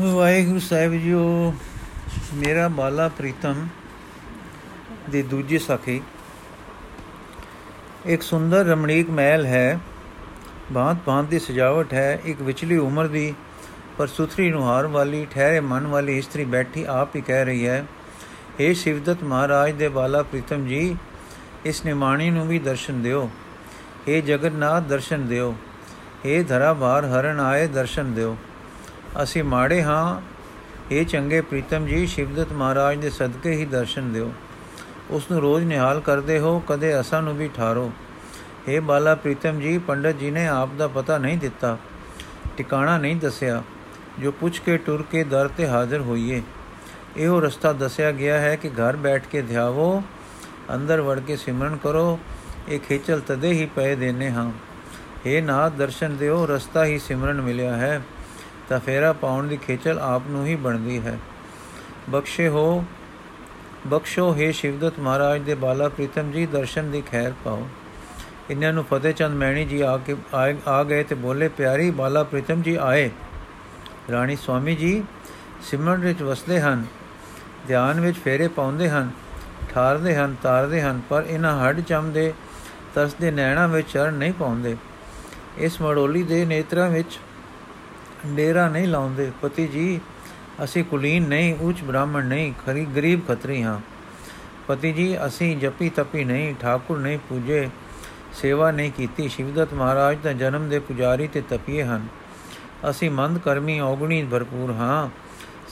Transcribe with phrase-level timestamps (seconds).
[0.00, 1.52] ਵਾਹਿਗੁਰੂ ਸਾਹਿਬ JIO
[2.34, 3.66] ਮੇਰਾ ਬਾਲਾ ਪ੍ਰੀਤਮ
[5.10, 6.00] ਦੀ ਦੂਜੀ ਸਾਖੀ
[8.06, 9.80] ਇੱਕ ਸੁੰਦਰ ਰਮਣੀਕ ਮਹਿਲ ਹੈ
[10.72, 13.32] ਬਾਤ ਬਾਤ ਦੀ ਸਜਾਵਟ ਹੈ ਇੱਕ ਵਿਚਲੀ ਉਮਰ ਦੀ
[13.98, 17.84] ਪਰ ਸੁਥਰੀ ਨੁਹਾਰ ਵਾਲੀ ਠਹਿਰੇ ਮਨ ਵਾਲੀ ਇਸਤਰੀ ਬੈਠੀ ਆਪ ਹੀ ਕਹਿ ਰਹੀ ਹੈ
[18.60, 20.94] हे ਸ਼ਿਵਦਤ ਮਹਾਰਾਜ ਦੇ ਬਾਲਾ ਪ੍ਰੀਤਮ ਜੀ
[21.66, 23.28] ਇਸ ਨਿਮਾਣੀ ਨੂੰ ਵੀ ਦਰਸ਼ਨ ਦਿਓ
[24.08, 25.54] हे ਜਗਨਨਾਥ ਦਰਸ਼ਨ ਦਿਓ
[26.26, 28.36] हे ਧਰਾ ਭਾਰ ਹਰਨ ਆਏ ਦਰਸ਼ਨ ਦਿਓ
[29.23, 30.21] ਅਸੀਂ ਮਾੜੇ ਹਾਂ।
[30.91, 34.31] ਇਹ ਚੰਗੇ ਪ੍ਰੀਤਮ ਜੀ, ਸ਼ਿਵਦਤ ਮਹਾਰਾਜ ਦੇ ਸਦਕੇ ਹੀ ਦਰਸ਼ਨ ਦਿਓ।
[35.11, 37.91] ਉਸ ਨੂੰ ਰੋਜ਼ ਨਿਹਾਲ ਕਰਦੇ ਹੋ, ਕਦੇ ਅਸਾਂ ਨੂੰ ਵੀ ਠਾਰੋ।
[38.67, 41.77] हे ਬਾਲਾ ਪ੍ਰੀਤਮ ਜੀ, ਪੰਡਤ ਜੀ ਨੇ ਆਪ ਦਾ ਪਤਾ ਨਹੀਂ ਦਿੱਤਾ,
[42.57, 43.63] ਟਿਕਾਣਾ ਨਹੀਂ ਦੱਸਿਆ,
[44.19, 46.41] ਜੋ ਪੁੱਛ ਕੇ ਟੁਰ ਕੇ ਦਰ ਤੇ ਹਾਜ਼ਰ ਹੋਈਏ।
[47.17, 50.03] ਇਹੋ ਰਸਤਾ ਦੱਸਿਆ ਗਿਆ ਹੈ ਕਿ ਘਰ ਬੈਠ ਕੇ ਧਿਆਵੋ,
[50.75, 52.19] ਅੰਦਰ ਵੜ ਕੇ ਸਿਮਰਨ ਕਰੋ,
[52.69, 54.51] ਇਹ ਖੇਚਲ ਤਦੇ ਹੀ ਪਏ ਦੇਨੇ ਹਾਂ।
[55.25, 58.01] हे ਨਾਥ, ਦਰਸ਼ਨ ਦਿਓ, ਰਸਤਾ ਹੀ ਸਿਮਰਨ ਮਿਲਿਆ ਹੈ।
[58.69, 61.17] ਤਾਂ ਫੇਰਾ ਪਾਉਣ ਦੀ ਖੇਚਲ ਆਪ ਨੂੰ ਹੀ ਬਣਦੀ ਹੈ।
[62.09, 62.83] ਬਖਸ਼ੇ ਹੋ,
[63.87, 67.67] ਬਖਸ਼ੋ ਹੈ ਸ਼ਿਵਦਤ ਮਹਾਰਾਜ ਦੇ ਬਾਲਾ ਪ੍ਰੀਤਮ ਜੀ, ਦਰਸ਼ਨ ਦੀ ਖੈਰ ਪਾਓ।
[68.49, 70.15] ਇਹਨਾਂ ਨੂੰ ਫਤਿਹ ਚੰਦ ਮੈਣੀ ਜੀ ਆ ਕੇ
[70.67, 73.09] ਆ ਗਏ ਤੇ ਬੋਲੇ, ਪਿਆਰੀ ਬਾਲਾ ਪ੍ਰੀਤਮ ਜੀ ਆਏ।
[74.11, 75.03] ਰਾਣੀ ਸਵਾਮੀ ਜੀ
[75.61, 76.85] ਸਿਮਰਨ ਵਿੱਚ ਵਸਦੇ ਹਨ,
[77.67, 79.11] ਧਿਆਨ ਵਿੱਚ ਫੇਰੇ ਪਾਉਂਦੇ ਹਨ,
[79.73, 82.33] ਠਾਰਦੇ ਹਨ, ਤਾਰਦੇ ਹਨ, ਪਰ ਇਹਨਾਂ ਹੱਡ ਚੰਮ ਦੇ
[82.95, 84.75] ਤਰਸਦੇ ਨੈਣਾ ਵਿੱਚ ਚਰਨ ਨਹੀਂ ਪਾਉਂਦੇ।
[85.57, 87.19] ਇਸ ਮੜੋਲੀ ਦੇ ਨੇਤਰਾਂ ਵਿੱਚ
[88.35, 89.99] ਡੇਰਾ ਨਹੀਂ ਲਾਉਂਦੇ। ਪਤੀ ਜੀ,
[90.63, 93.79] ਅਸੀਂ ਕੁਲੀਨ ਨਹੀਂ, ਉੱਚ ਬ੍ਰਾਹਮਣ ਨਹੀਂ, ਖਰੀ, ਗਰੀਬ ਖਤਰੀ ਹਾਂ।
[94.67, 97.69] ਪਤੀ ਜੀ, ਅਸੀਂ ਜਪੀ ਤਪੀ ਨਹੀਂ, ਠਾਕੁਰ ਨਹੀਂ ਪੂਜੇ,
[98.33, 102.07] ਸੇਵਾ ਨਹੀਂ ਕੀਤੀ। ਸ਼ਿਵਦਤ ਮਹਾਰਾਜ ਦਾ ਜਨਮ ਦੇ ਪੁਜਾਰੀ ਤੇ ਤਪੀਏ ਹਨ।
[102.89, 105.09] ਅਸੀਂ ਮੰਦ ਕਰਮੀ, ਔਗਣੀ ਭਰਪੂਰ ਹਾਂ।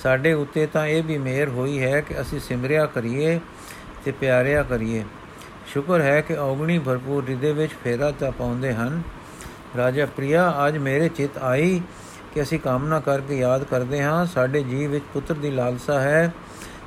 [0.03, 3.39] ਸਾਡੇ ਉੱਤੇ ਤਾਂ ਇਹ ਵੀ ਮਿਹਰ ਹੋਈ ਹੈ ਕਿ ਅਸੀਂ ਸਿਮਰਿਆ ਕਰੀਏ
[4.05, 5.03] ਤੇ ਪਿਆਰਿਆ ਕਰੀਏ।
[5.67, 9.01] ਸ਼ੁਕਰ ਹੈ ਕਿ ਔਗਣੀ ਭਰਪੂਰ ਹਿਰਦੇ ਵਿੱਚ ਫੇਰਾ ਤਾਂ ਪਾਉਂਦੇ ਹਨ।
[9.77, 11.81] ਰਾਜਾ ਪ੍ਰਿਆ, ਅੱਜ ਮੇਰੇ ਚਿਤ ਆਈ
[12.35, 16.33] ਕਿ ਅਸੀਂ ਕਾਮਨਾ ਕਰਕੇ ਯਾਦ ਕਰਦੇ ਹਾਂ, ਸਾਡੇ ਜੀਵ ਵਿੱਚ ਪੁੱਤਰ ਦੀ ਲਾਲਸਾ ਹੈ,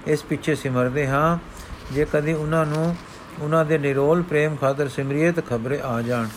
[0.07, 1.39] ਇਸ ਪਿੱਛੇ ਸਿਮਰਦੇ ਹਾਂ।
[1.93, 2.97] ਜੇ ਕਦੀ ਉਹਨਾਂ ਨੂੰ,
[3.41, 6.29] ਉਹਨਾਂ ਦੇ ਨਿਰੋਲ ਪ੍ਰੇਮ ਖਾਤਰ ਸਿਮਰੀਏ ਤਾਂ ਖਬਰੇ ਆ ਜਾਣ।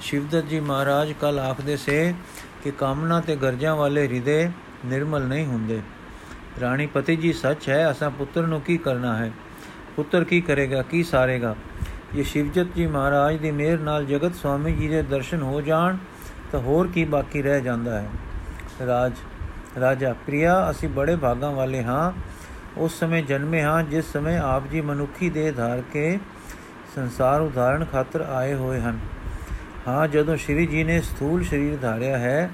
[0.00, 2.14] ਸ਼ਿਵਦਤ ਜੀ ਮਹਾਰਾਜ ਕੱਲ ਆਖਦੇ ਸੇ
[2.64, 4.50] ਕਿ ਕਾਮਨਾ ਤੇ ਗਰਜਾਂ ਵਾਲੇ ਹਿਰਦੇ
[4.84, 5.80] ਨਿਰਮਲ ਨਹੀਂ ਹੁੰਦੇ।
[6.60, 9.32] ਰਾਣੀ ਪਤੀ ਜੀ, ਸੱਚ ਹੈ, ਅਸਾਂ ਪੁੱਤਰ ਨੂੰ ਕੀ ਕਰਨਾ ਹੈ?
[9.96, 11.56] ਪੁੱਤਰ ਕੀ ਕਰੇਗਾ, ਕੀ ਸਾਰੇਗਾ?
[12.16, 15.96] ਇਹ ਸ਼ਿਵਜਤ ਜੀ ਮਹਾਰਾਜ ਦੀ ਮਿਹਰ ਨਾਲ ਜਗਤ ਸਵਾਮੀ ਜੀ ਦੇ ਦਰਸ਼ਨ ਹੋ ਜਾਣ
[16.52, 18.08] ਤਾਂ ਹੋਰ ਕੀ ਬਾਕੀ ਰਹਿ ਜਾਂਦਾ ਹੈ?
[18.86, 19.12] ਰਾਜ,
[19.80, 22.12] ਰਾਜਾ, ਪ੍ਰਿਆ, ਅਸੀਂ ਬੜੇ ਭਾਗਾਂ ਵਾਲੇ ਹਾਂ।
[22.76, 26.18] ਉਸ ਸਮੇਂ ਜਨਮੇ ਹਾਂ, ਜਿਸ ਸਮੇਂ ਆਪ ਜੀ ਮਨੁੱਖੀ ਦੇਹ ਧਾਰ ਕੇ
[26.96, 28.98] ਸੰਸਾਰ ਉਧਾਰਨ ਖਾਤਰ ਆਏ ਹੋਏ ਹਨ।
[29.88, 32.50] ਹਾਂ, ਜਦੋਂ ਸ਼੍ਰੀ ਜੀ ਨੇ ਸਥੂਲ ਸਰੀਰ ਧਾਰਿਆ ਹੈ,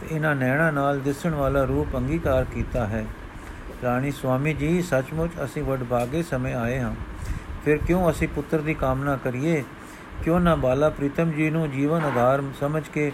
[0.00, 3.04] ਤੇ ਇਹਨਾਂ ਨੈਣਾ ਨਾਲ ਦਿਸਣ ਵਾਲਾ ਰੂਪ ਅੰਗੀਕਾਰ ਕੀਤਾ ਹੈ।
[3.82, 6.94] ਰਾਣੀ ਸੁਆਮੀ ਜੀ, ਸੱਚਮੁੱਚ ਅਸੀਂ ਵਡਭਾਗੇ ਸਮੇਂ ਆਏ ਹਾਂ।
[7.64, 9.64] ਫਿਰ ਕਿਉਂ ਅਸੀਂ ਪੁੱਤਰ ਦੀ ਕਾਮਨਾ ਕਰੀਏ?
[10.22, 13.12] ਕਿਉਂ ਨਾ ਬਾਲਾ ਪ੍ਰੀਤਮ ਜੀ ਨੂੰ ਜੀਵਨ ਆਧਾਰ ਸਮਝ ਕੇ,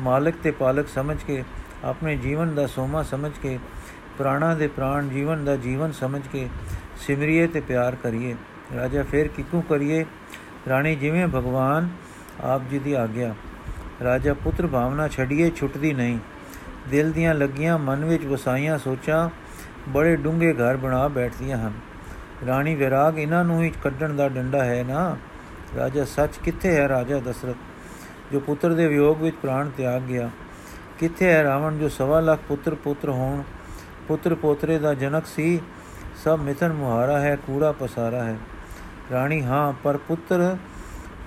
[0.00, 1.44] ਮਾਲਕ ਤੇ ਪਾਲਕ ਸਮਝ ਕੇ,
[1.84, 3.58] ਆਪਣੇ ਜੀਵਨ ਦਾ ਸੋਮਾ ਸਮਝ ਕੇ,
[4.18, 6.48] ਪ੍ਰਾਣਾ ਦੇ ਪ੍ਰਾਣ ਜੀਵਨ ਦਾ ਜੀਵਨ ਸਮਝ ਕੇ
[6.98, 8.34] ਸਿਮਰਿਏ ਤੇ ਪਿਆਰ ਕਰੀਏ।
[8.76, 10.04] ਰਾਜਾ ਫੇਰ ਕਿਕੂ ਕਰੀਏ?
[10.68, 11.88] ਰਾਣੀ ਜਿਵੇਂ ਭਗਵਾਨ,
[12.40, 13.34] ਆਪ ਜੀ ਦੀ ਆਗਿਆ।
[14.04, 16.18] ਰਾਜਾ ਪੁੱਤਰ ਭਾਵਨਾ ਛੱਡੀਏ, ਛੁੱਟਦੀ ਨਹੀਂ।
[16.90, 19.30] ਦਿਲ ਦੀਆਂ ਲੱਗੀਆਂ ਮਨ ਵਿੱਚ ਵਸਾਈਆਂ ਸੋਚਾਂ
[19.88, 21.72] ਬੜੇ ਡੂੰਘੇ ਘਰ ਬਣਾ ਬੈਠਦੀਆਂ ਹਨ।
[22.46, 25.16] ਰਾਣੀ ਵਿਰਾਗ ਇਹਨਾਂ ਨੂੰ ਹੀ ਕੱਢਣ ਦਾ ਡੰਡਾ ਹੈ ਨਾ?
[25.76, 27.56] ਰਾਜਾ ਸੱਚ ਕਿੱਥੇ ਹੈ ਰਾਜਾ ਦਸ਼ਰਥ,
[28.32, 30.30] ਜੋ ਪੁੱਤਰ ਦੇ ਵਿਯੋਗ ਵਿੱਚ ਪ੍ਰਾਣ ਤਿਆਗ ਗਿਆ?
[30.98, 33.42] ਕਿੱਥੇ ਹੈ ਰਾਵਣ ਜੋ ਸਵਾ ਲੱਖ ਪੁੱਤਰ ਪੁੱਤਰ ਹੋਣ,
[34.08, 35.60] ਪੁੱਤਰ ਪੋਤਰੇ ਦਾ ਜਨਕ ਸੀ?
[36.24, 38.36] ਸਭ ਮਿਥਨ ਮੁਹਾਰਾ ਹੈ, ਕੂੜਾ ਪਸਾਰਾ ਹੈ।
[39.12, 40.56] ਰਾਣੀ ਹਾਂ, ਪਰ ਪੁੱਤਰ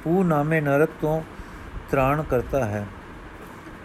[0.04, 1.22] ਪੂ ਨਾਮੇ ਨਰਕ ਤੋਂ
[1.92, 2.86] ਤ੍ਰਾਣ ਕਰਤਾ ਹੈ।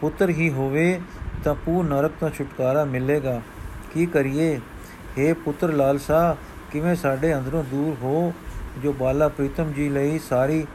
[0.00, 1.00] ਪੁੱਤਰ ਹੀ ਹੋਵੇ
[1.44, 3.40] ਤਾਂ ਪੂ ਨਰਕ ਤੋਂ ਛੁਟਕਾਰਾ ਮਿਲੇਗਾ।
[3.94, 4.60] ਕੀ ਕਰੀਏ?
[5.18, 6.36] हे ਪੁੱਤਰ ਲਾਲਸਾ,
[6.72, 8.32] ਕਿਵੇਂ ਸਾਡੇ ਅੰਦਰੋਂ ਦੂਰ ਹੋ
[8.78, 10.66] ਜੋ ਬਾਲਾ ਪ੍ਰੀਤਮ ਜੀ ਲਈ ਸਾਰੀ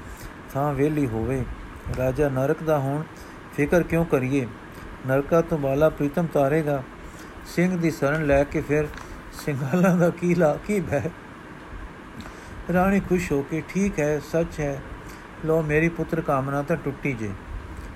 [0.53, 1.45] ਥਾਂ ਵੇਲੀ ਹੋਵੇ।
[1.97, 3.03] ਰਾਜਾ ਨਰਕ ਦਾ ਹੁਣ
[3.55, 4.47] ਫਿਕਰ ਕਿਉਂ ਕਰੀਏ?
[5.07, 6.83] ਨਰਕਾ ਤੋਂ ਬਾਲਾ ਪ੍ਰੀਤਮ ਤਾਰੇਗਾ।
[7.45, 8.85] ਸਿੰਘ ਦੀ ਸ਼ਰਨ ਲੈ ਕੇ ਫਿਰ
[9.45, 11.01] ਸਿੰਘਾਲਾਂ ਦਾ ਕੀ ਲਾ ਕੀ ਭੈ
[12.73, 14.81] ਰਾਣੀ ਖੁਸ਼ ਹੋ ਕੇ, ਠੀਕ ਹੈ, ਸੱਚ ਹੈ।
[15.45, 17.31] ਲੋ ਮੇਰੀ ਪੁੱਤਰ ਕਾਮਨਾ ਤਾਂ ਟੁੱਟੀ ਜੇ।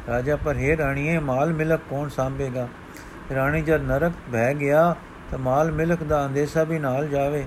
[0.07, 2.67] ਰਾਜਾ, ਪਰ ਹੈ ਰਾਣੀਏ ਮਾਲ ਮਿਲਕ ਕੌਣ ਸੰਭੇਗਾ?
[3.35, 4.95] ਰਾਣੀ ਜਦ ਨਰਕ ਬਹਿ ਗਿਆ
[5.31, 7.45] ਤਾਂ ਮਾਲ ਮਿਲਕ ਦਾ ਅੰਦੇਸ਼ਾ ਵੀ ਨਾਲ ਜਾਵੇ।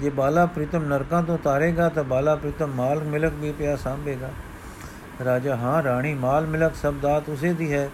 [0.00, 4.30] ਜੇ ਬਾਲਾ ਪ੍ਰੀਤਮ ਨਰਕਾਂ ਤੋਂ ਤਾਰੇਗਾ ਤਾਂ ਬਾਲਾ ਪ੍ਰੀਤਮ ਮਾਲ ਮਿਲਕ ਵੀ ਪਿਆ ਸੰਭੇਗਾ।
[5.24, 7.90] ਰਾਜਾ, ਹਾਂ, ਰਾਣੀ, ਮਾਲ ਮਿਲਕ ਸਭ ਦਾਤ ਉਸੇ ਦੀ ਹੈ।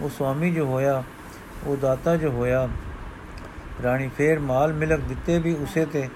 [0.00, 1.02] ਉਹ ਸਵਾਮੀ ਜੋ ਹੋਇਆ,
[1.66, 2.68] ਉਹ ਦਾਤਾ ਜੋ ਹੋਇਆ,
[3.82, 6.08] ਰਾਣੀ, ਫੇਰ ਮਾਲ ਮਿਲਕ ਦਿੱਤੇ ਵੀ ਉਸੇ ਤੇ,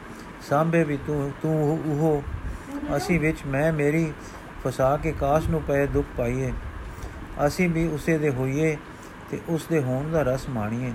[0.49, 2.23] ਸਾਂਭੇ ਵੀ ਤੂੰ ਤੂੰ ਉਹ,
[2.97, 4.13] ਅਸੀਂ ਵਿੱਚ ਮੈਂ, ਮੇਰੀ
[4.65, 6.53] ਫਸਾ ਕੇ ਕਾਸ਼ ਨੂੰ ਪਏ ਦੁੱਖ ਪਾਈਏ।
[7.47, 8.77] ਅਸੀਂ ਵੀ ਉਸੇ ਦੇ ਹੋਈਏ
[9.31, 10.93] ਤੇ ਉਸ ਦੇ ਹੋਣ ਦਾ ਰਸ ਮਾਣੀਏ।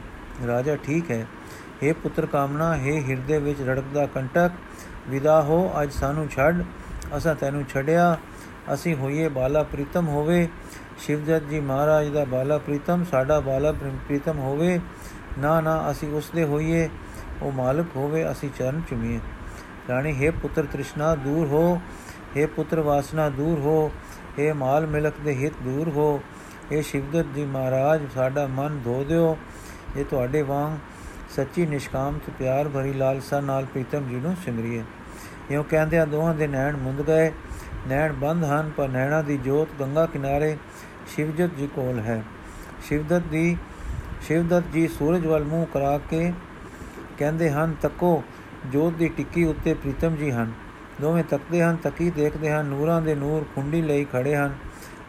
[0.48, 1.26] ਰਾਜਾ, ਠੀਕ ਹੈ।
[1.84, 4.52] हे ਪੁੱਤਰ ਕਾਮਨਾ हे ਹਿਰਦੇ ਵਿੱਚ ਰੜਕਦਾ ਕੰਟਕ,
[5.10, 6.64] ਵਿਦਾ ਹੋ, ਅੱਜ ਸਾਨੂੰ ਛੱਡ,
[7.18, 8.18] ਅਸਾਂ ਤੈਨੂੰ ਛੱਡਿਆ,
[8.74, 10.48] ਅਸੀਂ ਹੋਈਏ ਬਾਲਾ ਪ੍ਰੀਤਮ ਹੋਵੇ।
[11.00, 14.80] ਸ਼ਿਵਜਤ ਜੀ ਮਹਾਰਾਜ ਦਾ ਬਾਲਾ ਪ੍ਰੀਤਮ, ਸਾਡਾ ਬਾਲਾ ਪ੍ਰੀਤਮ ਹੋਵੇ।
[15.40, 16.90] ਨਾ ਨਾ, ਅਸੀਂ ਉਸ ਦੇ ਹੋਈਏ,
[17.42, 19.20] ਉਹ ਮਾਲਕ ਹੋਵੇ, ਅਸੀਂ ਚਰਨ ਚੁਮੀਏ।
[19.90, 21.80] ਰਾਣੀ, ਹੈ ਪੁੱਤਰ ਤ੍ਰਿਸ਼ਨਾ, ਦੂਰ ਹੋ,
[22.38, 23.92] ਹੈ ਪੁੱਤਰ ਵਾਸਨਾ, ਦੂਰ ਹੋ,
[24.40, 26.20] ਹੈ ਮਾਲ ਮਿਲਕ ਦੇ ਹਿਤ ਦੂਰ ਹੋ
[26.72, 29.38] ਇਹ ਸ਼ਿਵਦਤ ਜੀ ਮਹਾਰਾਜ, ਸਾਡਾ ਮਨ ਧੋ ਦਿਓ,
[29.98, 30.78] ਇਹ ਤੁਹਾਡੇ ਵਾਂਗ
[31.36, 34.84] ਸੱਚੀ ਨਿਸ਼ਕਾਮ ਤੇ ਪਿਆਰ ਭਰੀ ਲਾਲਸਾ ਨਾਲ ਪ੍ਰੀਤਮ ਜੀ ਨੂੰ ਸਿਮਰੀਏ
[35.52, 37.32] ਇਉਂ ਕਹਿੰਦਿਆਂ ਦੋਹਾਂ ਦੇ ਨੈਣ ਮੁੰਦ ਗਏ।
[37.88, 40.58] ਨੈਣ ਬੰਦ ਹਨ, ਪਰ ਨੈਣਾ ਦੀ ਜੋਤ ਗੰਗਾ ਕਿਨਾਰੇ
[41.08, 42.24] ਸ਼ਿਵਜਤ ਜੀ ਕੋਲ ਹੈ।
[42.84, 43.58] ਸ਼ਿਵਦਤ ਦੀ,
[44.22, 46.34] ਸ਼ਿਵਦਤ ਜੀ ਸੂਰਜ ਵੱਲ ਮੂੰਹ ਕਰਾ ਕੇ
[47.18, 48.24] ਕਹਿੰਦੇ ਹਨ, ਤੱਕੋ,
[48.72, 50.52] ਜੋਤ ਦੀ ਟਿੱਕੀ ਉੱਤੇ ਪ੍ਰੀਤਮ ਜੀ ਹਨ।
[51.02, 54.56] ਦੋਵੇਂ ਤੱਕਦੇ ਹਨ, ਤੱਕੀ ਦੇਖਦੇ ਹਨ, ਨੂਰਾਂ ਦੇ ਨੂਰ ਕੁੰਡੀ ਲਈ ਖੜੇ ਹਨ।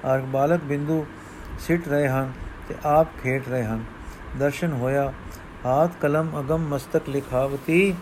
[0.05, 1.07] ਔਰ ਬਾਲਕ ਬਿੰਦੂ
[1.59, 2.33] ਸਿੱਟ ਰਹੇ ਹਨ
[2.69, 3.85] ਤੇ ਆਪ ਖੇਡ ਰਹੇ ਹਨ।
[4.39, 5.13] ਦਰਸ਼ਨ ਹੋਇਆ।
[5.67, 7.95] ਹਾਥ ਕਲਮ ਅਗਮ ਮਸਤਕ ਲਿਖਾਵਤੀ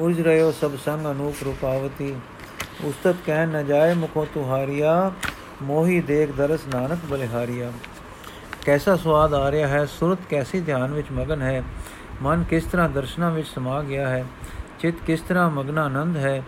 [0.00, 2.14] ਉਜ ਰਿਓ ਸਭ ਸੰਗ ਅਨੂਪ ਰੂਪਾਵਤੀ
[2.84, 4.92] ਉਸਤਤ ਕਹਿ ਨ ਜਾਏ ਮੁਖੋ ਤੁਹਾਰੀਆ
[5.62, 7.70] ਮੋਹੀ ਦੇਖ ਦਰਸ ਨਾਨਕ ਬਲਿਹਾਰੀਆ
[8.64, 11.62] ਕੈਸਾ ਸਵਾਦ ਆ ਰਿਹਾ ਹੈ ਸੁਰਤ ਕੈਸੀ ਧਿਆਨ ਵਿੱਚ ਮਗਨ ਹੈ
[12.22, 14.24] ਮਨ ਕਿਸ ਤਰ੍ਹਾਂ ਦਰਸ਼ਨਾਂ ਵਿੱਚ ਸਮਾ ਗਿਆ ਹੈ
[14.80, 16.42] ਚਿਤ ਕਿਸ ਤਰ੍ਹਾਂ ਮਗਨਾ ਆਨੰਦ ਹੈ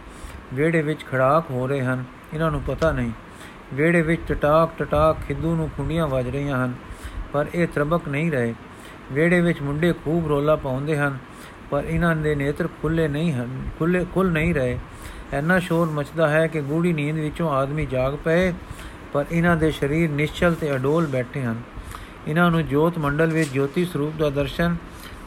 [0.54, 3.12] ਵੇੜੇ ਵਿੱਚ ਖੜਾਕ ਹੋ ਰਹੇ ਹਨ ਇਹਨਾਂ ਨੂੰ ਪਤਾ ਨਹੀਂ
[3.74, 6.74] ਵੇੜੇ ਵਿੱਚ ਟਟਾਕ ਟਟਾਕ ਖਿੱਦੂ ਨੂੰ ਖੁੰਡੀਆਂ ਵੱਜ ਰਹੀਆਂ ਹਨ
[7.32, 8.54] ਪਰ ਇਹ ਤਰਬਕ ਨਹੀਂ ਰਹੇ
[9.12, 11.18] ਵੇੜੇ ਵਿੱਚ ਮੁੰਡੇ ਖੂਬ ਰੋਲਾ ਪਾਉਂਦੇ ਹਨ,
[11.70, 13.48] ਪਰ ਇਹਨਾਂ ਦੇ ਨੇਤਰ ਖੁੱਲੇ ਨਹੀਂ ਹਨ,
[13.78, 14.78] ਖੁੱਲੇ, ਖੁੱਲ ਨਹੀਂ ਰਹੇ।
[15.32, 18.52] ਐਨਾ ਸ਼ੋਰ ਮਚਦਾ ਹੈ ਕਿ ਗੂੜੀ ਨੀਂਦ ਵਿੱਚੋਂ ਆਦਮੀ ਜਾਗ ਪਏ,
[19.12, 21.62] ਪਰ ਇਹਨਾਂ ਦੇ ਸਰੀਰ ਨਿਸ਼ਚਲ ਤੇ ਅਡੋਲ ਬੈਠੇ ਹਨ।
[22.28, 24.76] ਇਹਨਾਂ ਨੂੰ ਜੋਤ ਮੰਡਲ ਵਿੱਚ ਜੋਤੀ ਸਰੂਪ ਦਾ ਦਰਸ਼ਨ,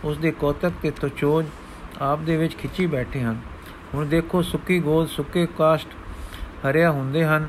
[0.04, 1.46] ਉਸ ਦੇ ਕੋਤਕ ਤੇ ਤਚੋਜ
[2.02, 3.40] ਆਪ ਦੇ ਵਿੱਚ ਖਿੱਚੀ ਬੈਠੇ ਹਨ।
[3.94, 5.90] ਹੁਣ ਦੇਖੋ ਸੁੱਕੀ ਗੋਦ, ਸੁੱਕੇ ਕਾਸ਼ਟ
[6.66, 7.48] ਹਰਿਆ ਹੁੰਦੇ ਹਨ।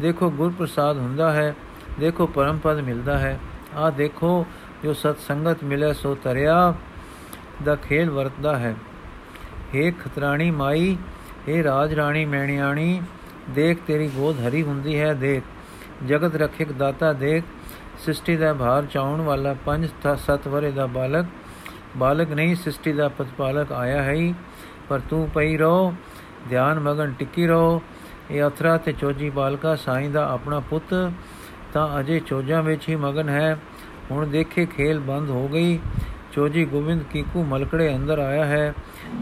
[0.00, 1.54] ਦੇਖੋ ਗੁਰ ਪ੍ਰਸਾਦ ਹੁੰਦਾ ਹੈ,
[2.00, 3.38] ਦੇਖੋ ਪਰਮ ਪਦ ਮਿਲਦਾ ਹੈ।
[3.74, 4.46] ਆ ਦੇਖੋ
[4.84, 6.74] ਜੋ ਸਤ ਸੰਗਤ ਮਿਲੇ ਸੋ ਤਰਿਆ
[7.64, 8.74] ਦਾ ਖੇਲ ਵਰਤਦਾ ਹੈ।
[9.74, 10.96] ਏ ਖਤਰਾਣੀ ਮਾਈ
[11.48, 13.02] ਏ ਰਾਜ ਰਾਣੀ ਮੈਣਿਆਣੀ,
[13.50, 15.42] ਦੇਖ ਤੇਰੀ ਗੋਦ ਹਰੀ ਹੁੰਦੀ ਹੈ, ਦੇਖ।
[16.06, 17.44] ਜਗਤ ਰਖਿਕ ਦਾਤਾ ਦੇਖ,
[17.98, 21.26] ਸ੍ਰਿਸ਼ਟੀ ਦਾ ਭਾਰ ਚਾਉਣ ਵਾਲਾ ਪੰਜ ਸੱਤ ਵਰੇ ਦਾ ਬਾਲਕ।
[21.96, 24.34] ਬਾਲਕ ਨਹੀਂ, ਸ੍ਰਿਸ਼ਟੀ ਦਾ ਪ੍ਰਤਪਾਲਕ ਆਇਆ ਹੈ
[24.88, 25.94] ਪਰ ਤੂੰ ਪਈ ਰੋ
[26.48, 27.82] ਧਿਆਨ ਮਗਨ ਟਿੱਕੀ ਰੋ
[28.30, 30.94] ਇਹ ਅਥਰਾ ਤੇ ਚੋਜੀ ਬਾਲਕਾ ਸਾਈਂ ਦਾ ਆਪਣਾ ਪੁੱਤ,
[31.72, 33.58] ਤਾਂ ਅਜੇ ਚੋਜਾਂ ਵਿੱਚ ਹੀ ਮਗਨ ਹੈ।
[34.10, 35.78] ਹੁਣ ਦੇਖੇ ਖੇਲ ਬੰਦ ਹੋ ਗਈ।
[36.32, 38.74] ਚੋਜੀ ਗੋਬਿੰਦ ਕੀਕੂ ਮਲਕੜੇ ਅੰਦਰ ਆਇਆ ਹੈ।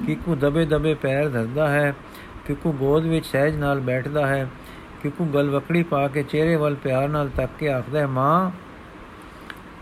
[0.06, 1.94] ਕੀਕੂ ਦਬੇ ਦਬੇ ਪੈਰ ਧਰਦਾ ਹੈ।
[2.46, 4.50] ਕੀਕੂ ਗੋਦ ਵਿੱਚ ਸਹਿਜ ਨਾਲ ਬੈਠਦਾ ਹੈ।
[5.02, 8.50] ਕੀਕੂ ਗਲਵਕੜੀ ਪਾ ਕੇ ਚਿਹਰੇ ਵੱਲ ਪਿਆਰ ਨਾਲ ਤੱਕ ਕੇ ਆਖਦਾ ਹੈ, ਮਾਂ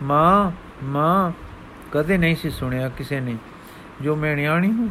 [0.03, 0.51] ਮਾਂ
[0.85, 1.33] ਮਾਂ,
[1.93, 3.37] ਕਦੇ ਨਹੀਂ ਸੀ ਸੁਣਿਆ ਕਿਸੇ ਨੇ
[4.01, 4.91] ਜੋ ਮੈਂ ਨਿਆਣੀ ਨੂੰ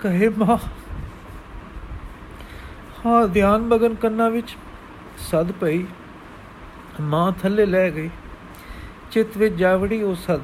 [0.00, 0.58] ਕਹੇ, ਮਾਂ,
[3.06, 4.56] ਹਾਂ, ਧਿਆਨ ਮਗਨ ਕੰਨਾਂ ਵਿੱਚ
[5.18, 5.84] ਸਦ ਪਈ।
[7.00, 8.10] ਮਾਂ ਥੱਲੇ ਲੈ ਗਈ।
[9.10, 10.40] ਚਿਤ ਵਿੱਚ ਜਾਵੜੀ ਉਹ ਸਦ।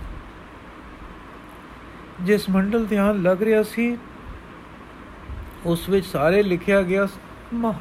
[2.21, 3.99] ਜਿਸ ਮੰਡਲ ਧਿਆਨ ਲੱਗ ਰਿਹਾ ਸੀ,
[5.67, 7.09] ਉਸ ਵਿੱਚ ਸਾਰੇ ਲਿਖਿਆ ਗਿਆ
[7.55, 7.73] ਮਾਂ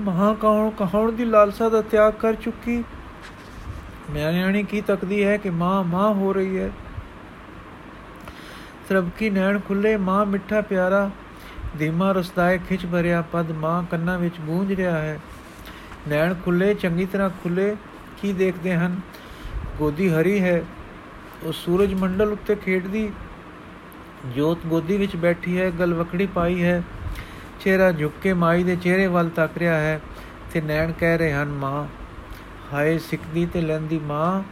[0.00, 2.84] ਮਹਾ। ਕੌਣ ਕਹਾਉਣ ਦੀ ਲਾਲਸਾ ਦਾ ਤਿਆਗ ਕਰ ਚੁੱਕੀ।
[4.10, 6.70] ਨਿਆਣੀ ਕੀ ਤੱਕਦੀ ਹੈ ਕਿ ਮਾਂ ਮਾਂ ਹੋ ਰਹੀ ਹੈ?
[8.88, 11.10] ਸਰਬਕੀ ਨੈਣ ਖੁੱਲੇ, ਮਾਂ ਮਿੱਠਾ ਪਿਆਰਾ।
[11.78, 15.20] ਧੀਮਾ ਰਸਦਾਏ ਖਿੱਚ ਭਰਿਆ ਪਦ ਮਾਂ ਕੰਨਾਂ ਵਿੱਚ ਗੂੰਜ ਰਿਹਾ ਹੈ।
[16.08, 17.76] ਨੈਣ ਖੁੱਲੇ, ਚੰਗੀ ਤਰ੍ਹਾਂ ਖੁੱਲੇ
[18.22, 19.00] ਕੀ ਦੇਖਦੇ ਹਨ?
[19.78, 20.64] ਗੋਦੀ ਹਰੀ ਹੈ।
[21.42, 23.12] ਉਹ ਸੂਰਜ ਮੰਡਲ ਉੱਤੇ ਖੇਡਦੀ।
[24.36, 26.82] ਜੋਤ ਗੋਦੀ ਵਿੱਚ ਬੈਠੀ ਹੈ। ਗਲਵਕੜੀ ਪਾਈ ਹੈ।
[27.60, 30.00] ਚਿਹਰਾ ਝੁੱਕ ਕੇ ਮਾਈ ਦੇ ਚਿਹਰੇ ਵੱਲ ਤੱਕ ਰਿਹਾ ਹੈ।
[30.52, 31.86] ਤੇ ਨੈਣ ਕਹਿ ਰਹੇ ਹਨ, ਮਾਂ,
[32.72, 34.42] ਹਾਏ ਸਿੱਖਦੀ ਤੇ ਲੈਂਦੀ ਮਾਂ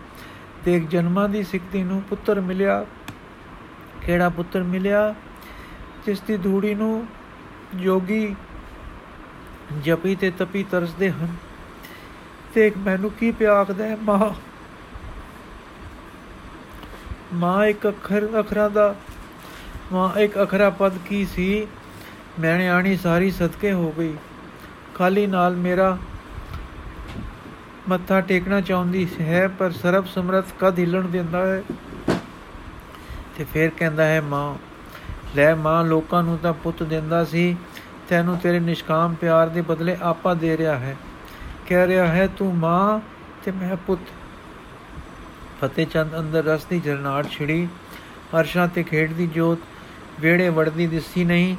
[0.64, 2.86] ਤੇ ਇੱਕ ਜਨਮਾਂ ਦੀ ਸਿੱਖਦੀ ਨੂੰ ਪੁੱਤਰ ਮਿਲਿਆ।
[4.06, 5.14] ਕਿਹੜਾ ਪੁੱਤਰ ਮਿਲਿਆ?
[6.06, 7.06] ਜਿਸ ਦੀ ਧੂੜੀ ਨੂੰ
[7.74, 8.36] ਜੋਗੀ
[9.84, 11.36] ਜਪੀ ਤੇ ਤਪੀ ਤਰਸਦੇ ਹਨ।
[12.54, 14.34] ਤੇ ਇੱਕ ਮੈਨੂੰ ਕੀ ਪਿਆਖਦਾ ਹੈ, ਮਾਂ।
[17.34, 18.94] ਮਾਂ, ਇੱਕ ਅੱਖਰ, ਅਖਰਾਂ ਦਾ,
[19.92, 21.66] ਮਾਂ, ਇੱਕ ਅਖਰਾ ਪਦ ਕੀ ਸੀ?
[22.40, 24.14] ਮੈਂ ਆਣੀ ਸਾਰੀ ਸਦਕੇ ਹੋ ਗਈ।
[24.94, 25.98] ਖਾਲੀ ਨਾਲ ਮੇਰਾ
[27.88, 31.62] ਮੱਥਾ ਟੇਕਣਾ ਚਾਹੁੰਦੀ ਹੈ, ਪਰ ਸਰਬ ਸਮਰਥ ਕਦ ਹਿੱਲਣ ਦਿੰਦਾ ਹੈ?
[33.36, 34.54] ਤੇ ਫਿਰ ਕਹਿੰਦਾ ਹੈ, ਮਾਂ,
[35.36, 37.56] ਲੈ ਮਾਂ, ਲੋਕਾਂ ਨੂੰ ਤਾਂ ਪੁੱਤ ਦਿੰਦਾ ਸੀ।
[38.08, 40.96] ਤੈਨੂੰ ਤੇਰੇ ਨਿਸ਼ਕਾਮ ਪਿਆਰ ਦੇ ਬਦਲੇ ਆਪਾ ਦੇ ਰਿਹਾ ਹੈ।
[41.66, 43.00] ਕਹਿ ਰਿਹਾ ਹੈ, ਤੂੰ ਮਾਂ
[43.44, 44.00] ਤੇ ਮੈਂ ਪੁੱਤ।
[45.60, 47.68] ਫਤਿਹ ਚੰਦ ਅੰਦਰ ਰਸ ਦੀ ਝਰਨਾਟ ਛਿੜੀ।
[48.40, 49.58] ਹਰਸ਼ਾਂ ਤੇ ਖੇਡਦੀ ਜੋਤ
[50.20, 51.56] ਵੇੜੇ ਵੜਦੀ ਦਿਸੀ ਨਹੀਂ।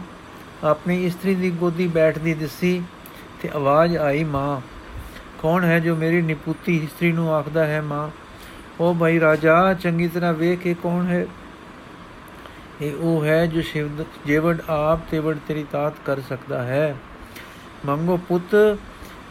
[0.63, 2.83] ਆਪਣੀ ਇਸਤਰੀ ਦੀ ਗੋਦੀ ਬੈਠਦੀ ਦਿਸੀ
[3.41, 4.61] ਤੇ ਆਵਾਜ਼ ਆਈ, ਮਾਂ,
[5.41, 8.09] ਕੌਣ ਹੈ ਜੋ ਮੇਰੀ ਨਿਪੁੱਤੀ ਇਸਤਰੀ ਨੂੰ ਆਖਦਾ ਹੈ, ਮਾਂ?
[8.79, 11.25] ਉਹ ਭਾਈ ਰਾਜਾ, ਚੰਗੀ ਤਰ੍ਹਾਂ ਵੇਖ ਕੇ ਕੌਣ ਹੈ?
[12.81, 16.95] ਇਹ ਉਹ ਹੈ ਜੋ ਸ਼ਿਵ ਜੇਵੜ ਆਪ ਤੇਵੜ ਤੇਰੀ ਤਾਤ ਕਰ ਸਕਦਾ ਹੈ।
[17.85, 18.77] ਮੰਗੋ ਪੁੱਤ,